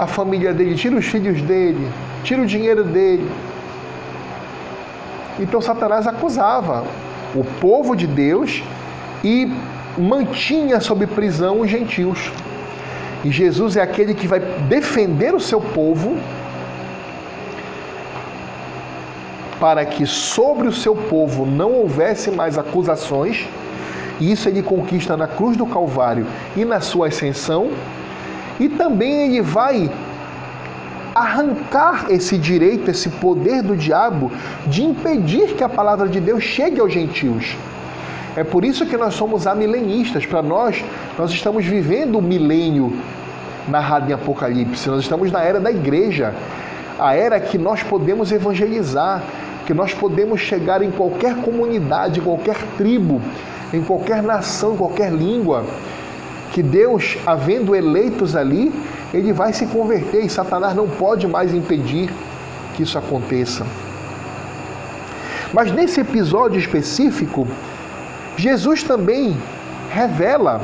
[0.00, 1.86] a família dele, tira os filhos dele,
[2.24, 3.30] tira o dinheiro dele.
[5.38, 6.84] Então Satanás acusava
[7.34, 8.62] o povo de Deus
[9.22, 9.52] e
[9.98, 12.32] mantinha sob prisão os gentios.
[13.22, 16.16] E Jesus é aquele que vai defender o seu povo
[19.60, 23.46] para que sobre o seu povo não houvesse mais acusações.
[24.18, 27.70] E isso ele conquista na cruz do Calvário e na sua ascensão.
[28.60, 29.90] E também ele vai
[31.14, 34.30] arrancar esse direito, esse poder do diabo
[34.66, 37.56] de impedir que a palavra de Deus chegue aos gentios.
[38.36, 40.24] É por isso que nós somos amilenistas.
[40.24, 40.84] Para nós,
[41.18, 42.96] nós estamos vivendo o milênio
[43.66, 44.88] narrado em Apocalipse.
[44.88, 46.34] Nós estamos na era da igreja,
[46.98, 49.22] a era que nós podemos evangelizar,
[49.66, 53.20] que nós podemos chegar em qualquer comunidade, qualquer tribo,
[53.72, 55.64] em qualquer nação, qualquer língua.
[56.52, 58.72] Que Deus, havendo eleitos ali,
[59.14, 62.10] ele vai se converter e Satanás não pode mais impedir
[62.74, 63.64] que isso aconteça.
[65.52, 67.46] Mas nesse episódio específico,
[68.36, 69.36] Jesus também
[69.90, 70.60] revela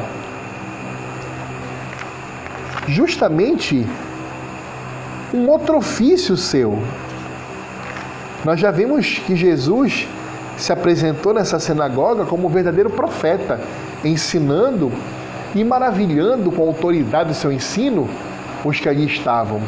[2.86, 3.86] justamente
[5.34, 6.78] um outro ofício seu.
[8.44, 10.06] Nós já vimos que Jesus
[10.56, 13.60] se apresentou nessa sinagoga como um verdadeiro profeta,
[14.04, 14.92] ensinando
[15.60, 18.08] e maravilhando com a autoridade do seu ensino
[18.64, 19.60] os que ali estavam.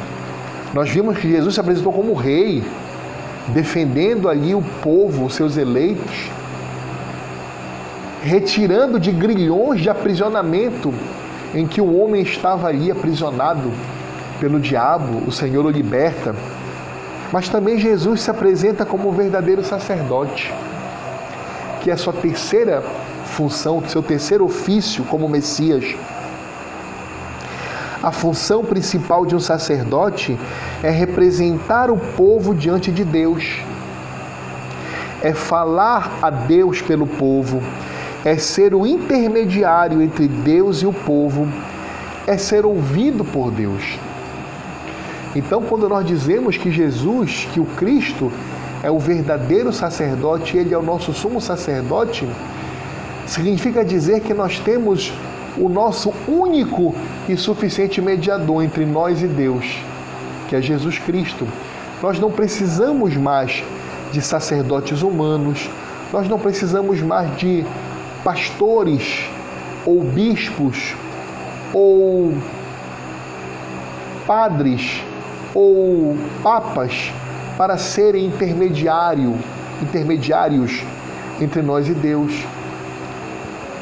[0.75, 2.63] Nós vimos que Jesus se apresentou como rei,
[3.49, 6.31] defendendo ali o povo, os seus eleitos,
[8.23, 10.93] retirando de grilhões de aprisionamento
[11.55, 13.73] em que o homem estava ali aprisionado
[14.39, 16.35] pelo diabo, o Senhor o liberta.
[17.33, 20.53] Mas também Jesus se apresenta como o verdadeiro sacerdote,
[21.81, 22.83] que é a sua terceira
[23.39, 25.95] função, seu terceiro ofício como Messias.
[28.03, 30.37] A função principal de um sacerdote
[30.83, 33.61] é representar o povo diante de Deus,
[35.23, 37.63] é falar a Deus pelo povo,
[38.25, 41.47] é ser o intermediário entre Deus e o povo,
[42.27, 44.01] é ser ouvido por Deus.
[45.37, 48.33] Então, quando nós dizemos que Jesus, que o Cristo
[48.83, 52.29] é o verdadeiro sacerdote, ele é o nosso sumo sacerdote,
[53.29, 55.13] significa dizer que nós temos
[55.57, 56.95] o nosso único
[57.29, 59.65] e suficiente mediador entre nós e Deus,
[60.49, 61.47] que é Jesus Cristo.
[62.03, 63.63] Nós não precisamos mais
[64.13, 65.69] de sacerdotes humanos,
[66.13, 67.65] nós não precisamos mais de
[68.25, 69.29] pastores
[69.85, 70.95] ou bispos
[71.75, 72.33] ou
[74.27, 75.03] padres
[75.55, 77.13] ou papas
[77.59, 79.37] para serem intermediário,
[79.83, 80.83] intermediários
[81.41, 82.33] entre nós e Deus.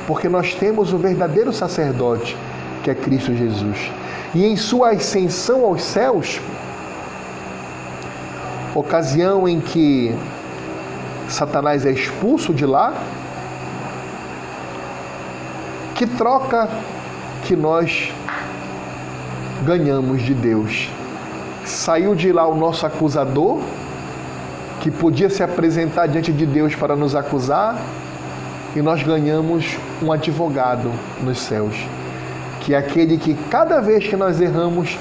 [0.06, 2.36] Porque nós temos o verdadeiro sacerdote,
[2.82, 3.90] que é Cristo Jesus.
[4.34, 6.40] E em sua ascensão aos céus,
[8.74, 10.14] ocasião em que
[11.28, 12.94] Satanás é expulso de lá,
[15.94, 16.68] que troca
[17.44, 18.12] que nós
[19.64, 20.88] ganhamos de Deus?
[21.64, 23.60] Saiu de lá o nosso acusador,
[24.80, 27.76] que podia se apresentar diante de Deus para nos acusar,
[28.76, 31.74] e nós ganhamos um advogado nos céus,
[32.60, 34.98] que é aquele que cada vez que nós erramos,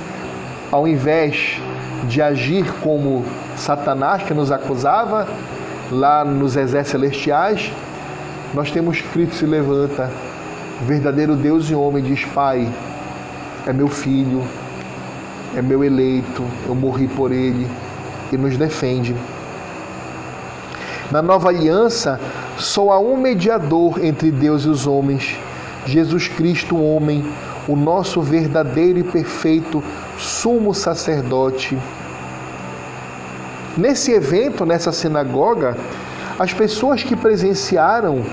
[0.71, 1.59] ao invés
[2.07, 3.25] de agir como
[3.57, 5.27] Satanás que nos acusava
[5.91, 7.71] lá nos exércitos celestiais,
[8.53, 10.09] nós temos Cristo se levanta
[10.83, 12.71] verdadeiro Deus e homem diz: Pai,
[13.67, 14.41] é meu filho,
[15.53, 17.67] é meu eleito, eu morri por ele
[18.31, 19.13] e nos defende.
[21.11, 22.19] Na nova aliança,
[22.57, 25.37] só há um mediador entre Deus e os homens,
[25.85, 27.23] Jesus Cristo, homem,
[27.67, 29.83] o nosso verdadeiro e perfeito
[30.17, 31.77] sumo sacerdote.
[33.77, 35.75] Nesse evento, nessa sinagoga,
[36.39, 38.23] as pessoas que presenciaram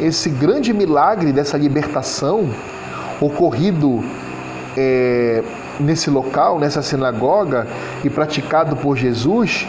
[0.00, 2.48] esse grande milagre dessa libertação
[3.20, 4.02] ocorrido
[4.76, 5.42] é,
[5.80, 7.66] nesse local, nessa sinagoga
[8.04, 9.66] e praticado por Jesus,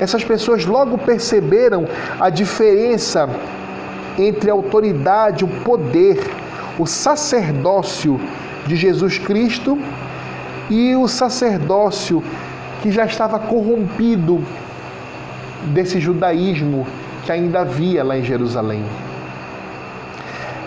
[0.00, 1.86] essas pessoas logo perceberam
[2.20, 3.28] a diferença
[4.18, 6.18] entre a autoridade, o poder,
[6.78, 8.20] o sacerdócio
[8.66, 9.78] de Jesus Cristo
[10.68, 12.22] e o sacerdócio
[12.82, 14.42] que já estava corrompido
[15.66, 16.86] desse judaísmo
[17.24, 18.84] que ainda havia lá em Jerusalém.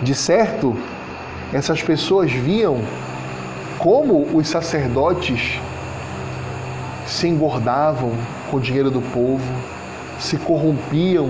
[0.02, 0.76] De certo,
[1.54, 2.82] essas pessoas viam
[3.78, 5.60] como os sacerdotes
[7.06, 8.14] se engordavam
[8.50, 9.44] com o dinheiro do povo,
[10.20, 11.30] se corrompiam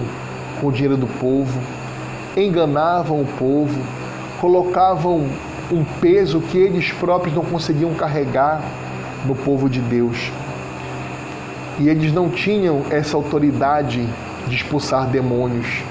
[0.60, 1.60] com o dinheiro do povo,
[2.36, 3.80] enganavam o povo,
[4.40, 5.28] colocavam
[5.72, 8.62] um peso que eles próprios não conseguiam carregar
[9.26, 10.32] no povo de Deus.
[11.80, 14.06] E eles não tinham essa autoridade
[14.48, 15.84] de expulsar demônios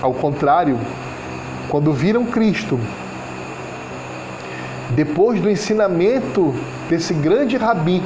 [0.00, 0.78] Ao contrário,
[1.68, 2.78] quando viram Cristo,
[4.90, 6.54] depois do ensinamento
[6.88, 8.02] desse grande rabi,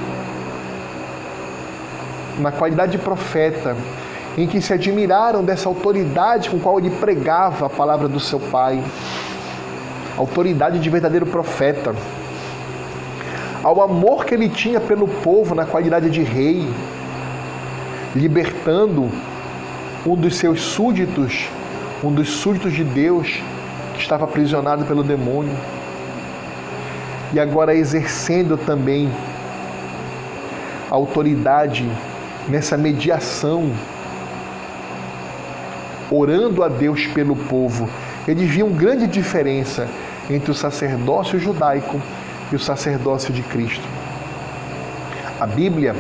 [2.41, 3.77] na qualidade de profeta,
[4.37, 8.83] em que se admiraram dessa autoridade com qual ele pregava a palavra do seu Pai,
[10.17, 11.95] autoridade de verdadeiro profeta,
[13.63, 16.67] ao amor que ele tinha pelo povo na qualidade de rei,
[18.15, 19.11] libertando
[20.07, 21.49] um dos seus súditos,
[22.03, 23.43] um dos súditos de Deus
[23.95, 25.55] que estava aprisionado pelo demônio,
[27.33, 29.11] e agora exercendo também
[30.91, 31.89] a autoridade
[32.51, 33.71] nessa mediação,
[36.11, 37.89] orando a Deus pelo povo.
[38.27, 39.89] Eles viam grande diferença
[40.29, 42.01] entre o sacerdócio judaico
[42.53, 43.87] e o sacerdócio de Cristo.
[45.39, 45.95] A Bíblia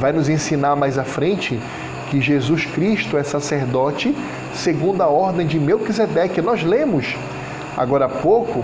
[0.00, 1.58] vai nos ensinar mais à frente
[2.10, 4.14] que Jesus Cristo é sacerdote
[4.54, 6.42] segundo a ordem de Melquisedeque.
[6.42, 7.16] Nós lemos
[7.76, 8.62] agora há pouco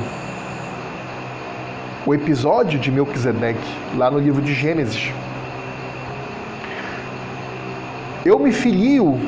[2.04, 5.12] o episódio de Melquisedeque, lá no livro de Gênesis.
[8.24, 9.18] Eu me filio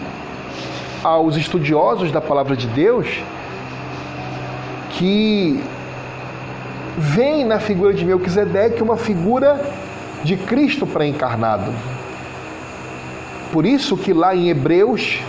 [1.03, 3.07] aos estudiosos da palavra de Deus
[4.91, 5.63] que
[6.99, 9.61] vem na figura de Melquisedeque uma figura
[10.25, 11.73] de Cristo pré-encarnado.
[13.53, 15.21] Por isso que lá em Hebreus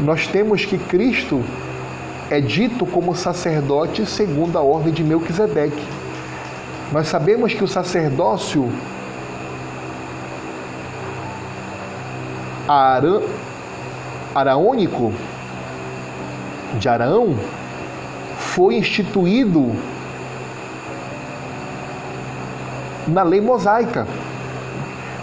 [0.00, 1.42] nós temos que Cristo
[2.30, 5.84] é dito como sacerdote segundo a ordem de Melquisedeque.
[6.92, 8.70] Nós sabemos que o sacerdócio
[14.34, 15.12] araônico
[16.78, 17.36] de Arão
[18.36, 19.72] foi instituído
[23.06, 24.06] na lei mosaica.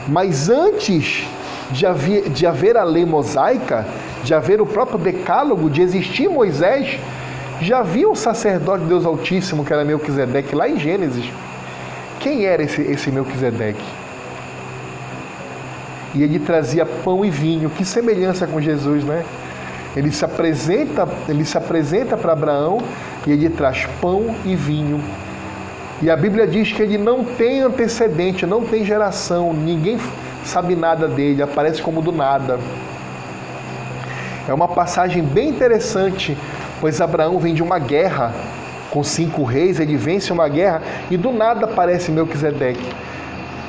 [0.08, 1.28] Mas antes
[1.72, 3.86] de haver, de haver a lei mosaica,
[4.24, 7.00] de haver o próprio decálogo, de existir Moisés,
[7.62, 11.32] já havia um sacerdote de Deus Altíssimo, que era Melquisedeque, lá em Gênesis.
[12.20, 13.99] Quem era esse, esse Melquisedeque?
[16.14, 17.70] E ele trazia pão e vinho.
[17.70, 19.24] Que semelhança com Jesus, né?
[19.95, 22.80] Ele se apresenta, ele se apresenta para Abraão
[23.26, 25.01] e ele traz pão e vinho.
[26.01, 29.99] E a Bíblia diz que ele não tem antecedente, não tem geração, ninguém
[30.45, 32.57] sabe nada dele, aparece como do nada.
[34.47, 36.38] É uma passagem bem interessante,
[36.80, 38.34] pois Abraão vem de uma guerra
[38.89, 40.82] com cinco reis, ele vence uma guerra
[41.12, 42.88] e do nada aparece Melquisedeque.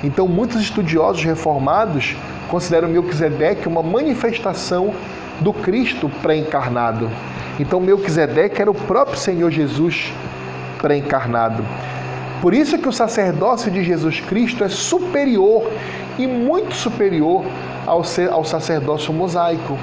[0.02, 2.16] Então, muitos estudiosos reformados
[2.50, 4.92] consideram Melquisedeque uma manifestação
[5.40, 7.08] do Cristo pré-encarnado.
[7.58, 10.12] Então, Melquisedeque era o próprio Senhor Jesus
[10.78, 11.64] pré-encarnado.
[12.42, 15.70] Por isso que o sacerdócio de Jesus Cristo é superior
[16.18, 17.44] e muito superior
[17.86, 19.78] ao, ao sacerdócio mosaico,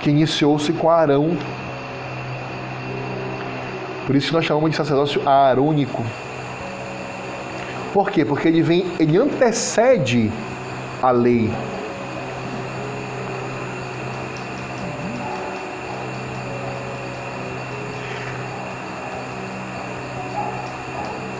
[0.00, 1.36] que iniciou-se com Arão.
[4.06, 6.04] Por isso que nós chamamos de sacerdócio arônico.
[7.92, 8.24] Por quê?
[8.24, 10.32] Porque ele vem, ele antecede
[11.02, 11.50] a lei.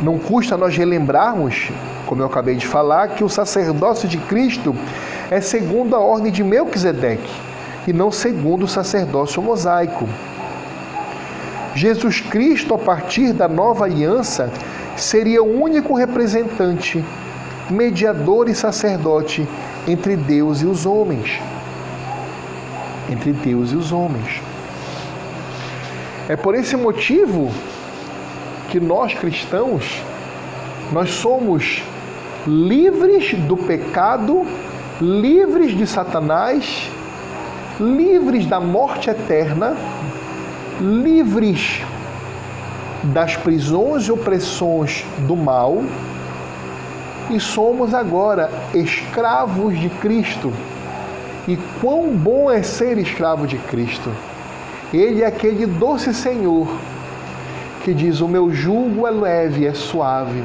[0.01, 1.71] Não custa nós relembrarmos,
[2.07, 4.75] como eu acabei de falar, que o sacerdócio de Cristo
[5.31, 7.31] é segundo a ordem de Melquisedeque
[7.87, 10.09] e não segundo o sacerdócio mosaico.
[11.75, 14.51] Jesus Cristo, a partir da nova aliança,
[14.97, 17.05] seria o único representante,
[17.71, 19.49] mediador e sacerdote
[19.87, 21.41] entre Deus e os homens.
[23.09, 24.41] Entre Deus e os homens.
[26.29, 27.51] É por esse motivo
[28.69, 30.03] que nós cristãos
[30.93, 31.83] nós somos
[32.47, 34.45] livres do pecado,
[35.01, 36.91] livres de Satanás,
[37.79, 39.77] livres da morte eterna,
[40.81, 41.81] livres
[43.05, 45.83] das prisões e opressões do mal,
[47.31, 50.53] e somos agora escravos de Cristo.
[51.47, 54.11] E quão bom é ser escravo de Cristo!
[54.93, 56.69] Ele é aquele doce Senhor
[57.83, 60.43] que diz: O meu jugo é leve, é suave.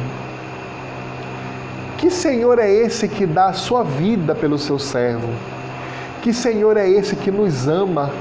[1.97, 5.29] Que Senhor é esse que dá a sua vida pelo seu servo?
[6.21, 8.11] Que Senhor é esse que nos ama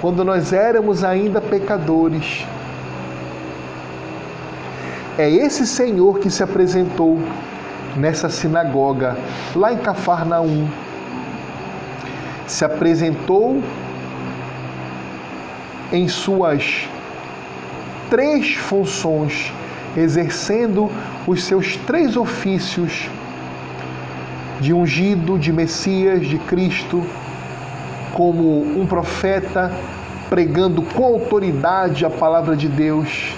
[0.00, 2.44] quando nós éramos ainda pecadores?
[5.18, 7.18] É esse Senhor que se apresentou
[7.96, 9.16] nessa sinagoga,
[9.54, 10.68] lá em Cafarnaum.
[12.46, 13.62] Se apresentou
[15.90, 16.86] em suas
[18.10, 19.52] três funções,
[19.96, 20.90] exercendo
[21.26, 23.08] os seus três ofícios
[24.60, 27.02] de ungido, de Messias, de Cristo,
[28.12, 29.72] como um profeta
[30.28, 33.34] pregando com autoridade a palavra de Deus,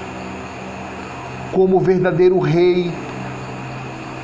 [1.53, 2.93] como verdadeiro rei,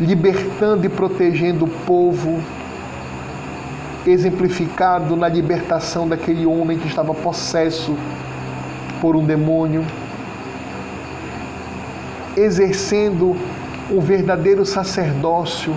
[0.00, 2.40] libertando e protegendo o povo,
[4.06, 7.96] exemplificado na libertação daquele homem que estava possesso
[9.00, 9.84] por um demônio,
[12.36, 13.36] exercendo
[13.90, 15.74] um verdadeiro sacerdócio,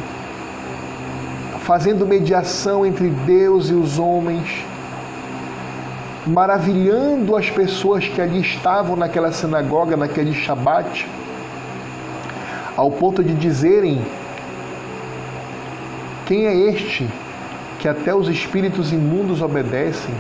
[1.60, 4.66] fazendo mediação entre Deus e os homens,
[6.26, 11.08] maravilhando as pessoas que ali estavam naquela sinagoga, naquele Shabat,
[12.78, 14.00] ao ponto de dizerem:
[16.28, 17.10] Quem é este
[17.80, 20.14] que até os espíritos imundos obedecem?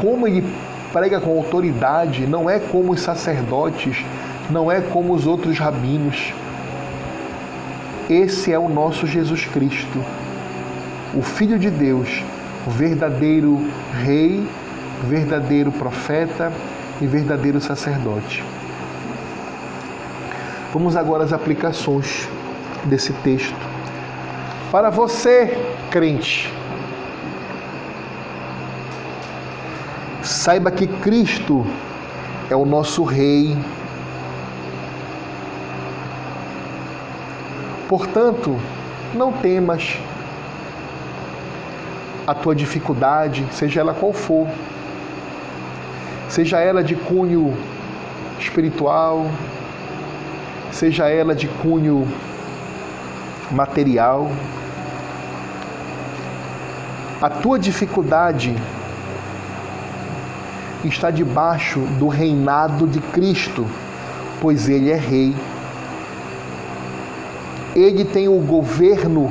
[0.00, 0.46] Como ele
[0.92, 4.04] prega com autoridade, não é como os sacerdotes,
[4.48, 6.32] não é como os outros rabinos.
[8.08, 10.04] Esse é o nosso Jesus Cristo,
[11.14, 12.22] o Filho de Deus,
[12.66, 13.60] o verdadeiro
[14.04, 14.46] Rei,
[15.08, 16.52] verdadeiro profeta
[17.00, 18.44] e verdadeiro sacerdote.
[20.72, 22.28] Vamos agora às aplicações
[22.84, 23.54] desse texto.
[24.70, 25.56] Para você,
[25.90, 26.50] crente,
[30.22, 31.66] Saiba que Cristo
[32.48, 33.56] é o nosso Rei.
[37.88, 38.56] Portanto,
[39.14, 39.98] não temas
[42.24, 44.46] a tua dificuldade, seja ela qual for,
[46.28, 47.56] seja ela de cunho
[48.38, 49.26] espiritual,
[50.72, 52.08] seja ela de cunho
[53.50, 54.30] material.
[57.20, 58.56] A tua dificuldade
[60.82, 63.66] está debaixo do reinado de Cristo,
[64.40, 65.36] pois ele é rei.
[67.76, 69.30] Ele tem o governo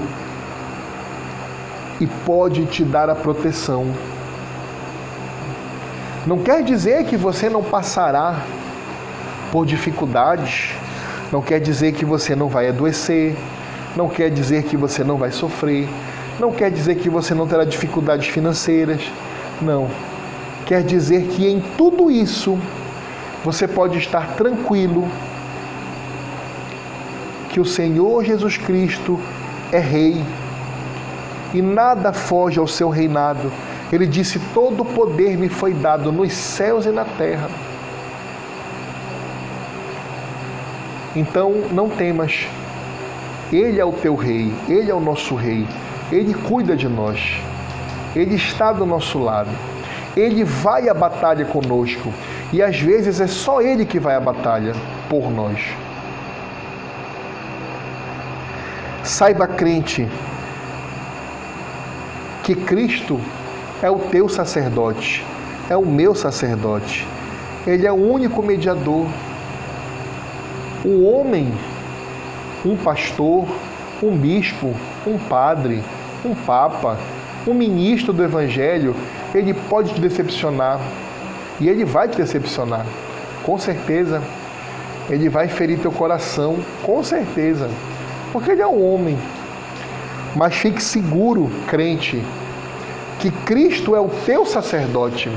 [2.00, 3.94] e pode te dar a proteção.
[6.26, 8.42] Não quer dizer que você não passará
[9.52, 10.74] por dificuldades,
[11.32, 13.36] não quer dizer que você não vai adoecer,
[13.96, 15.88] não quer dizer que você não vai sofrer,
[16.40, 19.02] não quer dizer que você não terá dificuldades financeiras.
[19.62, 19.88] Não
[20.66, 22.58] quer dizer que em tudo isso
[23.44, 25.08] você pode estar tranquilo
[27.50, 29.20] que o Senhor Jesus Cristo
[29.72, 30.24] é Rei
[31.54, 33.52] e nada foge ao seu reinado.
[33.92, 37.50] Ele disse: Todo poder me foi dado nos céus e na terra.
[41.16, 42.48] Então não temas,
[43.52, 45.68] Ele é o teu Rei, Ele é o nosso Rei,
[46.12, 47.42] Ele cuida de nós,
[48.16, 49.50] Ele está do nosso lado.
[50.16, 52.14] Ele vai à batalha conosco
[52.52, 54.74] e às vezes é só Ele que vai à batalha
[55.10, 55.60] por nós.
[59.04, 60.08] Saiba, crente,
[62.44, 63.20] que Cristo
[63.82, 65.26] é o teu sacerdote,
[65.70, 67.08] é o meu sacerdote.
[67.66, 69.08] Ele é o único mediador.
[70.84, 71.54] O homem,
[72.66, 73.48] um pastor,
[74.02, 74.74] um bispo,
[75.06, 75.84] um padre,
[76.26, 76.98] um papa,
[77.48, 78.96] um ministro do Evangelho,
[79.34, 80.80] ele pode te decepcionar.
[81.60, 82.86] E ele vai te decepcionar,
[83.44, 84.22] com certeza.
[85.10, 87.70] Ele vai ferir teu coração, com certeza.
[88.32, 89.18] Porque ele é um homem.
[90.36, 92.24] Mas fique seguro, crente,
[93.20, 95.30] que Cristo é o teu sacerdote.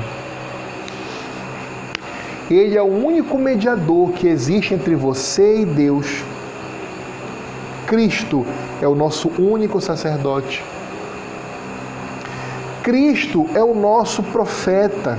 [2.49, 6.23] Ele é o único mediador que existe entre você e Deus.
[7.87, 8.45] Cristo
[8.81, 10.63] é o nosso único sacerdote.
[12.83, 15.17] Cristo é o nosso profeta.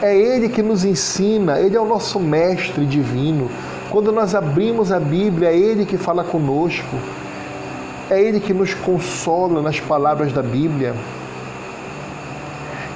[0.00, 3.50] É Ele que nos ensina, Ele é o nosso mestre divino.
[3.90, 6.96] Quando nós abrimos a Bíblia, é Ele que fala conosco.
[8.08, 10.94] É Ele que nos consola nas palavras da Bíblia.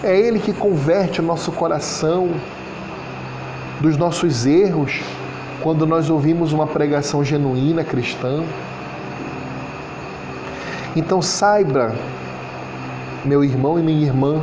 [0.05, 2.31] É Ele que converte o nosso coração
[3.81, 5.03] dos nossos erros
[5.63, 8.43] quando nós ouvimos uma pregação genuína cristã.
[10.97, 11.95] Então saiba
[13.25, 14.41] meu irmão e minha irmã,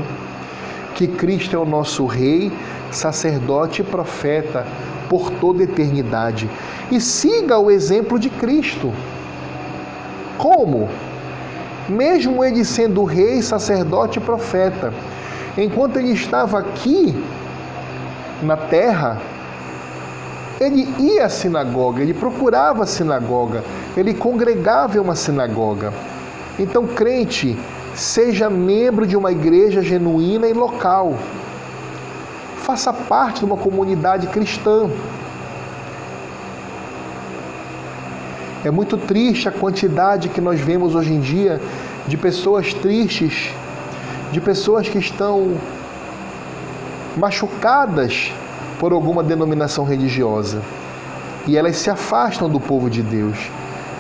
[0.93, 2.51] que Cristo é o nosso Rei,
[2.91, 4.65] sacerdote e profeta
[5.09, 6.49] por toda eternidade.
[6.91, 8.93] E siga o exemplo de Cristo.
[10.37, 10.89] Como?
[11.87, 14.91] Mesmo ele sendo rei, sacerdote e profeta,
[15.57, 17.15] enquanto ele estava aqui
[18.41, 19.21] na terra,
[20.59, 23.63] ele ia à sinagoga, ele procurava a sinagoga,
[23.95, 25.93] ele congregava em uma sinagoga.
[26.57, 27.57] Então, crente,
[27.95, 31.17] Seja membro de uma igreja genuína e local.
[32.57, 34.89] Faça parte de uma comunidade cristã.
[38.65, 41.61] É muito triste a quantidade que nós vemos hoje em dia
[42.05, 43.53] de pessoas tristes,
[44.33, 45.55] de pessoas que estão
[47.17, 48.31] machucadas
[48.79, 50.61] por alguma denominação religiosa
[51.47, 53.49] e elas se afastam do povo de Deus.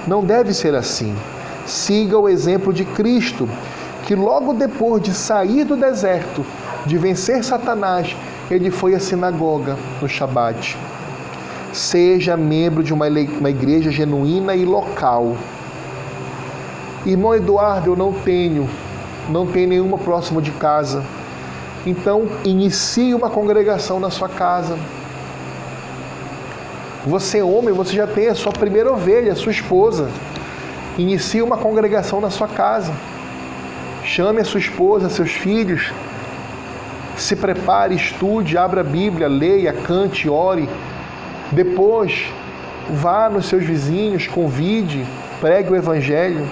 [0.07, 1.15] Não deve ser assim.
[1.65, 3.49] Siga o exemplo de Cristo,
[4.05, 6.45] que logo depois de sair do deserto,
[6.85, 8.15] de vencer Satanás,
[8.49, 10.77] ele foi à sinagoga no Shabat.
[11.73, 13.09] Seja membro de uma
[13.49, 15.35] igreja genuína e local.
[17.05, 18.69] Irmão Eduardo, eu não tenho,
[19.29, 21.03] não tenho nenhuma próximo de casa.
[21.85, 24.77] Então, inicie uma congregação na sua casa.
[27.05, 30.09] Você, homem, você já tem a sua primeira ovelha, a sua esposa.
[30.97, 32.91] Inicie uma congregação na sua casa.
[34.03, 35.93] Chame a sua esposa, seus filhos.
[37.15, 40.67] Se prepare, estude, abra a Bíblia, leia, cante, ore.
[41.51, 42.25] Depois,
[42.89, 45.05] vá nos seus vizinhos, convide,
[45.39, 46.47] pregue o Evangelho.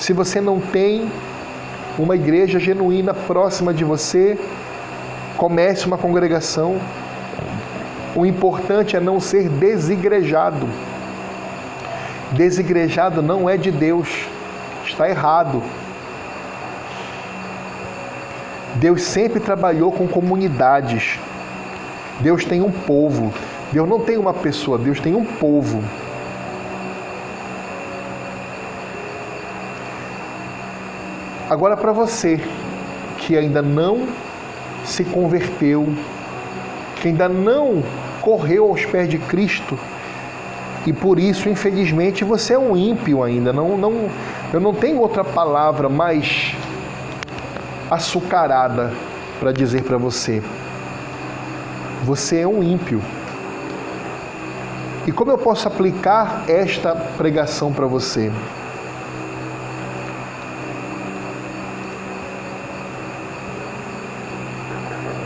[0.00, 1.08] Se você não tem
[1.98, 4.38] uma igreja genuína próxima de você,
[5.36, 6.80] comece uma congregação.
[8.14, 10.68] O importante é não ser desigrejado.
[12.32, 14.26] Desigrejado não é de Deus,
[14.84, 15.62] está errado.
[18.76, 21.18] Deus sempre trabalhou com comunidades.
[22.20, 23.32] Deus tem um povo.
[23.70, 25.82] Deus não tem uma pessoa, Deus tem um povo.
[31.52, 32.40] Agora, para você
[33.18, 34.08] que ainda não
[34.86, 35.86] se converteu,
[36.96, 37.82] que ainda não
[38.22, 39.78] correu aos pés de Cristo,
[40.86, 43.52] e por isso, infelizmente, você é um ímpio ainda.
[43.52, 44.08] Não, não,
[44.50, 46.56] eu não tenho outra palavra mais
[47.90, 48.90] açucarada
[49.38, 50.42] para dizer para você.
[52.02, 53.02] Você é um ímpio.
[55.06, 58.32] E como eu posso aplicar esta pregação para você?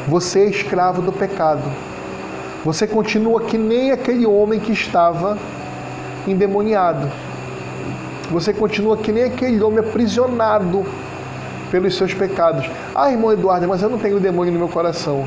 [0.09, 1.63] Você é escravo do pecado.
[2.65, 5.37] Você continua que nem aquele homem que estava
[6.29, 7.11] endemoniado.
[8.31, 10.85] Você continua que nem aquele homem aprisionado
[11.71, 12.69] pelos seus pecados.
[12.95, 15.25] Ah, irmão Eduardo, mas eu não tenho demônio no meu coração.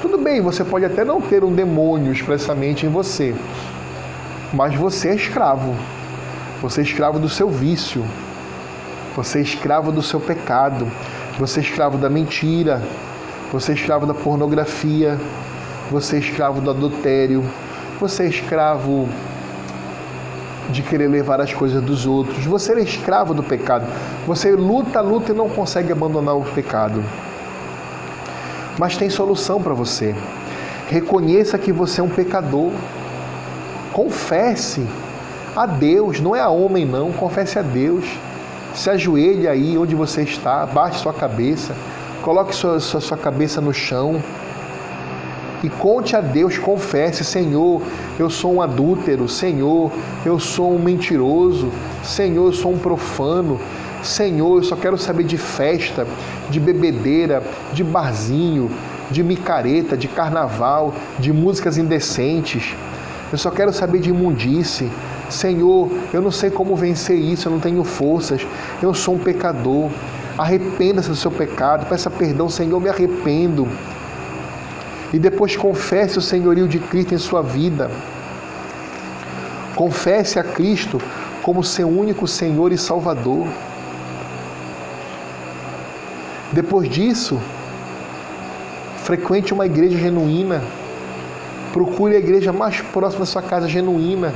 [0.00, 3.34] Tudo bem, você pode até não ter um demônio expressamente em você,
[4.52, 5.74] mas você é escravo.
[6.62, 8.04] Você é escravo do seu vício.
[9.16, 10.90] Você é escravo do seu pecado.
[11.38, 12.82] Você é escravo da mentira.
[13.54, 15.16] Você é escravo da pornografia,
[15.88, 17.44] você é escravo do adultério,
[18.00, 19.08] você é escravo
[20.70, 23.86] de querer levar as coisas dos outros, você é escravo do pecado.
[24.26, 27.00] Você luta, luta e não consegue abandonar o pecado.
[28.76, 30.16] Mas tem solução para você.
[30.88, 32.72] Reconheça que você é um pecador.
[33.92, 34.84] Confesse
[35.54, 38.04] a Deus, não é a homem não, confesse a Deus.
[38.74, 41.72] Se ajoelhe aí onde você está, baixe sua cabeça
[42.24, 44.18] Coloque sua, sua, sua cabeça no chão
[45.62, 47.82] e conte a Deus, confesse: Senhor,
[48.18, 49.92] eu sou um adúltero, Senhor,
[50.24, 51.70] eu sou um mentiroso,
[52.02, 53.60] Senhor, eu sou um profano,
[54.02, 56.06] Senhor, eu só quero saber de festa,
[56.48, 57.42] de bebedeira,
[57.74, 58.70] de barzinho,
[59.10, 62.74] de micareta, de carnaval, de músicas indecentes.
[63.30, 64.90] Eu só quero saber de imundice.
[65.28, 68.46] Senhor, eu não sei como vencer isso, eu não tenho forças,
[68.82, 69.90] eu sou um pecador.
[70.36, 73.68] Arrependa-se do seu pecado, peça perdão, Senhor, me arrependo.
[75.12, 77.88] E depois confesse o senhorio de Cristo em sua vida.
[79.76, 81.00] Confesse a Cristo
[81.40, 83.46] como seu único Senhor e Salvador.
[86.52, 87.40] Depois disso,
[89.04, 90.62] frequente uma igreja genuína.
[91.72, 94.34] Procure a igreja mais próxima da sua casa genuína.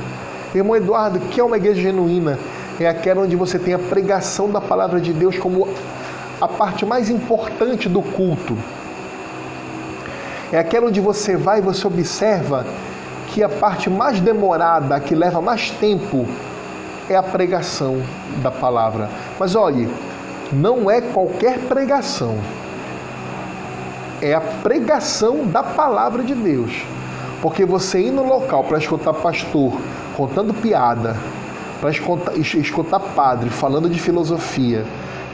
[0.55, 2.39] Irmão Eduardo, o que é uma igreja genuína?
[2.83, 5.67] É aquela onde você tem a pregação da palavra de Deus como
[6.39, 8.57] a parte mais importante do culto.
[10.51, 12.65] É aquela onde você vai e você observa
[13.27, 16.25] que a parte mais demorada, que leva mais tempo,
[17.09, 18.01] é a pregação
[18.41, 19.09] da palavra.
[19.39, 19.89] Mas olhe,
[20.51, 22.37] não é qualquer pregação.
[24.21, 26.85] É a pregação da palavra de Deus.
[27.41, 29.73] Porque você ir no local para escutar pastor
[30.17, 31.15] contando piada,
[31.79, 34.85] para escutar, escutar padre falando de filosofia,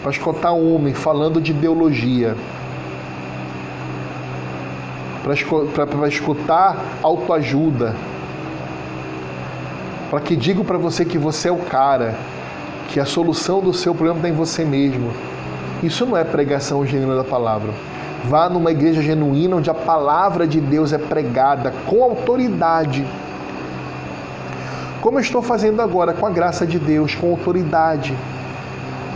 [0.01, 2.35] para escutar homem falando de ideologia,
[5.23, 7.95] para escutar autoajuda,
[10.11, 12.15] para que digam para você que você é o cara,
[12.89, 15.11] que a solução do seu problema está em você mesmo.
[15.81, 17.73] Isso não é pregação genuína da palavra.
[18.25, 23.05] Vá numa igreja genuína onde a palavra de Deus é pregada com autoridade
[25.05, 28.17] como eu estou fazendo agora, com a graça de Deus, com autoridade,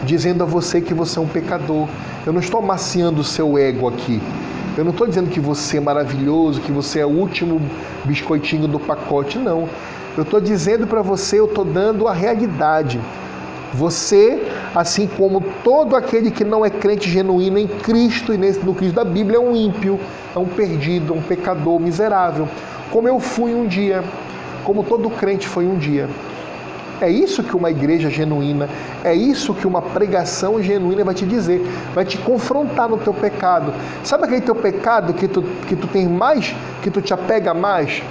[0.04, 1.88] dizendo a você que você é um pecador.
[2.28, 4.22] Eu não estou amaciando o seu ego aqui.
[4.78, 7.60] Eu não estou dizendo que você é maravilhoso, que você é o último
[8.06, 9.68] biscoitinho do pacote, não.
[10.16, 13.02] Eu estou dizendo para você, eu estou dando a realidade.
[13.74, 14.44] Você,
[14.76, 19.04] assim como todo aquele que não é crente genuíno em Cristo e no Cristo da
[19.04, 20.00] Bíblia, é um ímpio,
[20.36, 22.48] é um perdido, um pecador miserável,
[22.92, 24.04] como eu fui um dia,
[24.64, 26.10] como todo crente foi um dia.
[27.02, 28.68] É isso que uma igreja genuína,
[29.04, 31.62] é isso que uma pregação genuína vai te dizer,
[31.96, 33.74] vai te confrontar no teu pecado.
[34.04, 38.04] Sabe aquele teu pecado que tu, que tu tem mais, que tu te apega mais?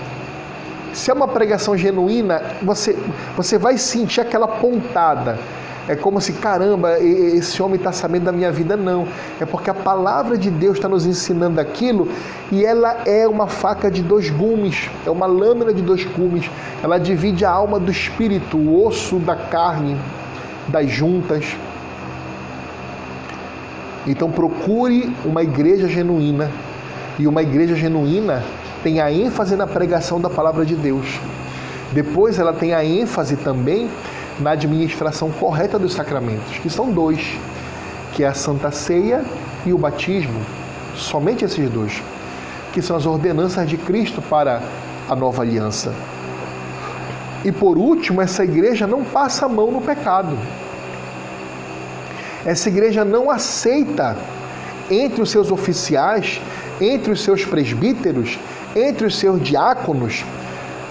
[0.95, 2.99] Se é uma pregação genuína, você,
[3.37, 5.39] você vai sentir aquela pontada.
[5.89, 8.77] É como se, caramba, esse homem está sabendo da minha vida.
[8.77, 9.09] Não.
[9.41, 12.09] É porque a palavra de Deus está nos ensinando aquilo
[12.53, 16.51] e ela é uma faca de dois gumes, é uma lâmina de dois gumes.
[16.83, 19.97] Ela divide a alma do espírito, o osso da carne,
[20.69, 21.57] das juntas.
[24.07, 26.51] Então procure uma igreja genuína.
[27.19, 28.45] E uma igreja genuína
[28.83, 31.19] tem a ênfase na pregação da palavra de Deus.
[31.93, 33.89] Depois ela tem a ênfase também
[34.41, 37.37] na administração correta dos sacramentos, que são dois,
[38.13, 39.25] que é a Santa Ceia
[39.67, 40.41] e o batismo.
[40.95, 42.03] Somente esses dois,
[42.73, 44.63] que são as ordenanças de Cristo para
[45.09, 45.93] a nova aliança.
[47.45, 50.37] E por último, essa igreja não passa a mão no pecado.
[52.45, 54.17] Essa igreja não aceita
[54.91, 56.41] entre os seus oficiais,
[56.81, 58.39] entre os seus presbíteros,
[58.75, 60.25] entre os seus diáconos,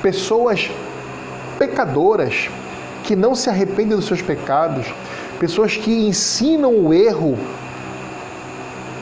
[0.01, 0.69] pessoas
[1.57, 2.49] pecadoras,
[3.07, 4.85] que não se arrependem dos seus pecados,
[5.39, 7.37] pessoas que ensinam o erro,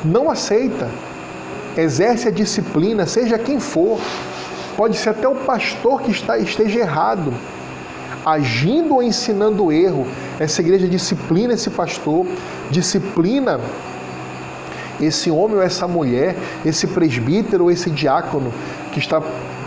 [0.06, 0.88] não aceita,
[1.76, 4.00] exerce a disciplina, seja quem for,
[4.78, 7.34] pode ser até o pastor que está, esteja errado,
[8.24, 10.06] agindo ou ensinando o erro.
[10.40, 12.28] Essa igreja disciplina esse pastor,
[12.70, 13.60] disciplina
[15.02, 18.54] esse homem ou essa mulher, esse presbítero ou esse diácono
[18.94, 19.20] que está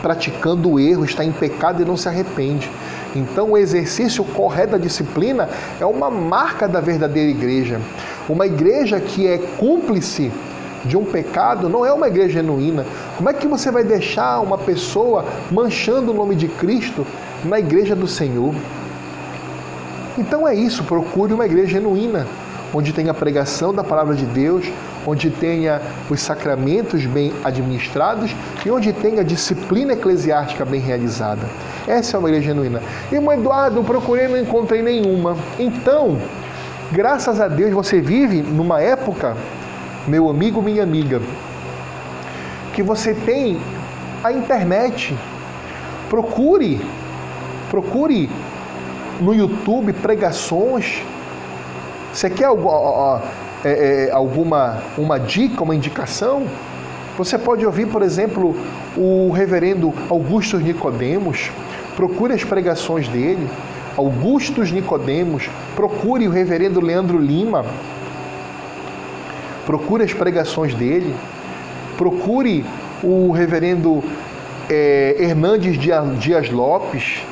[0.02, 2.70] praticando o erro, está em pecado e não se arrepende.
[3.14, 5.48] Então, o exercício correto da disciplina
[5.80, 7.80] é uma marca da verdadeira igreja.
[8.28, 10.30] Uma igreja que é cúmplice
[10.84, 12.86] de um pecado não é uma igreja genuína.
[13.16, 17.06] Como é que você vai deixar uma pessoa manchando o nome de Cristo
[17.44, 18.54] na igreja do Senhor?
[20.16, 22.26] Então é isso, procure uma igreja genuína,
[22.74, 24.70] onde tenha a pregação da palavra de Deus,
[25.08, 25.80] onde tenha
[26.10, 28.34] os sacramentos bem administrados
[28.64, 31.48] e onde tenha disciplina eclesiástica bem realizada.
[31.86, 32.82] Essa é uma igreja genuína.
[33.10, 35.36] Irmão Eduardo, procurei não encontrei nenhuma.
[35.58, 36.18] Então,
[36.92, 39.34] graças a Deus, você vive numa época,
[40.06, 41.22] meu amigo, minha amiga,
[42.74, 43.58] que você tem
[44.22, 45.16] a internet.
[46.10, 46.80] Procure,
[47.70, 48.28] procure
[49.20, 51.02] no YouTube pregações.
[52.12, 52.48] Você quer
[53.64, 56.46] é, é, alguma uma dica, uma indicação?
[57.16, 58.54] Você pode ouvir, por exemplo,
[58.96, 61.50] o reverendo Augusto Nicodemos,
[61.96, 63.48] procure as pregações dele.
[63.96, 67.66] Augustus Nicodemos, procure o reverendo Leandro Lima,
[69.66, 71.12] procure as pregações dele,
[71.96, 72.64] procure
[73.02, 74.04] o reverendo
[74.70, 77.24] é, Hernandes Dias Lopes,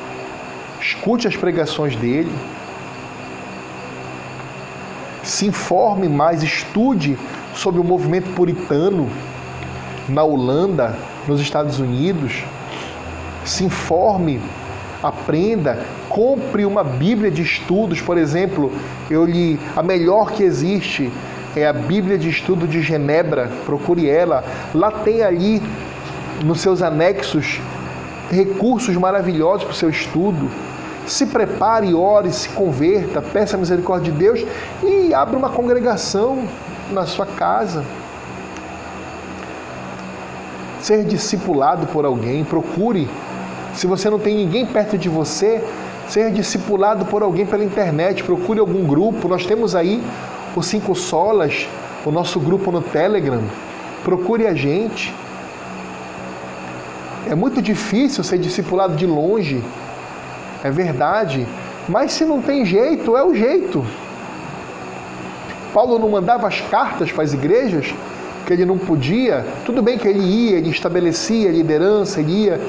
[0.81, 2.31] escute as pregações dele,
[5.27, 7.17] se informe mais, estude
[7.53, 9.09] sobre o movimento puritano
[10.07, 10.95] na Holanda,
[11.27, 12.43] nos Estados Unidos,
[13.43, 14.39] se informe,
[15.03, 18.71] aprenda, compre uma Bíblia de estudos, por exemplo,
[19.09, 21.11] eu li a melhor que existe
[21.55, 24.43] é a Bíblia de Estudo de Genebra, procure ela.
[24.75, 25.61] Lá tem ali
[26.43, 27.59] nos seus anexos
[28.29, 30.49] recursos maravilhosos para o seu estudo.
[31.07, 34.45] Se prepare, ore, se converta, peça a misericórdia de Deus
[34.83, 36.47] e abra uma congregação
[36.91, 37.83] na sua casa
[40.87, 43.09] ser discipulado por alguém, procure.
[43.73, 45.61] Se você não tem ninguém perto de você,
[46.07, 49.27] ser discipulado por alguém pela internet, procure algum grupo.
[49.27, 50.01] Nós temos aí
[50.55, 51.67] o Cinco Solas,
[52.05, 53.41] o nosso grupo no Telegram.
[54.03, 55.13] Procure a gente.
[57.29, 59.61] É muito difícil ser discipulado de longe,
[60.63, 61.47] é verdade,
[61.87, 63.85] mas se não tem jeito, é o jeito.
[65.73, 67.93] Paulo não mandava as cartas para as igrejas
[68.45, 72.61] que ele não podia, tudo bem que ele ia, ele estabelecia liderança, ele ia,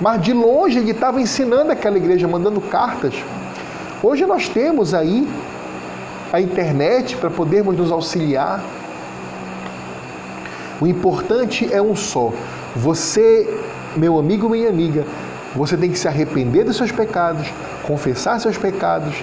[0.00, 3.14] mas de longe ele estava ensinando aquela igreja, mandando cartas.
[4.02, 5.28] Hoje nós temos aí
[6.32, 8.62] a internet para podermos nos auxiliar.
[10.80, 12.32] O importante é um só.
[12.74, 13.48] Você,
[13.96, 15.04] meu amigo, minha amiga,
[15.56, 17.48] você tem que se arrepender dos seus pecados,
[17.82, 19.14] confessar seus pecados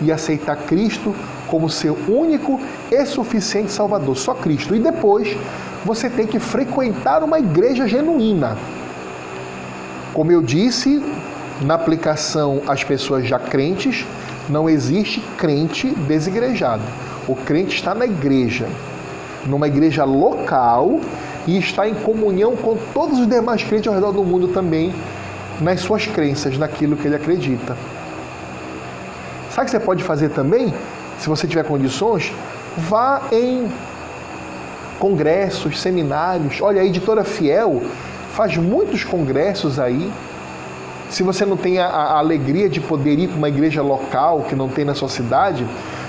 [0.00, 1.14] e aceitar Cristo
[1.46, 2.60] como seu único
[2.90, 4.74] e suficiente Salvador, só Cristo.
[4.74, 5.36] E depois
[5.84, 8.56] você tem que frequentar uma igreja genuína.
[10.14, 11.02] Como eu disse,
[11.60, 14.06] na aplicação às pessoas já crentes,
[14.48, 16.82] não existe crente desigrejado.
[17.28, 18.66] O crente está na igreja,
[19.46, 21.00] numa igreja local
[21.46, 24.94] e está em comunhão com todos os demais crentes ao redor do mundo também,
[25.60, 27.76] nas suas crenças, naquilo que ele acredita.
[29.50, 30.72] Sabe o que você pode fazer também?
[31.18, 32.32] Se você tiver condições,
[32.76, 33.68] vá em
[34.98, 36.60] congressos, seminários.
[36.60, 37.82] Olha, a editora Fiel
[38.32, 40.10] faz muitos congressos aí.
[41.10, 44.54] Se você não tem a, a alegria de poder ir para uma igreja local que
[44.54, 45.66] não tem na sua cidade,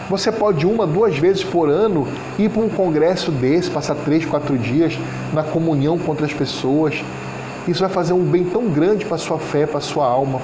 [0.09, 4.57] você pode uma, duas vezes por ano ir para um congresso desse, passar três, quatro
[4.57, 4.97] dias
[5.33, 7.03] na comunhão com outras pessoas.
[7.69, 10.41] Isso vai fazer um bem tão grande para a sua fé, para a sua alma.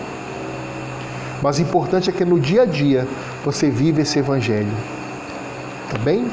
[1.41, 3.07] Mas o importante é que no dia a dia
[3.43, 4.71] você vive esse evangelho.
[5.89, 6.27] Tá bem?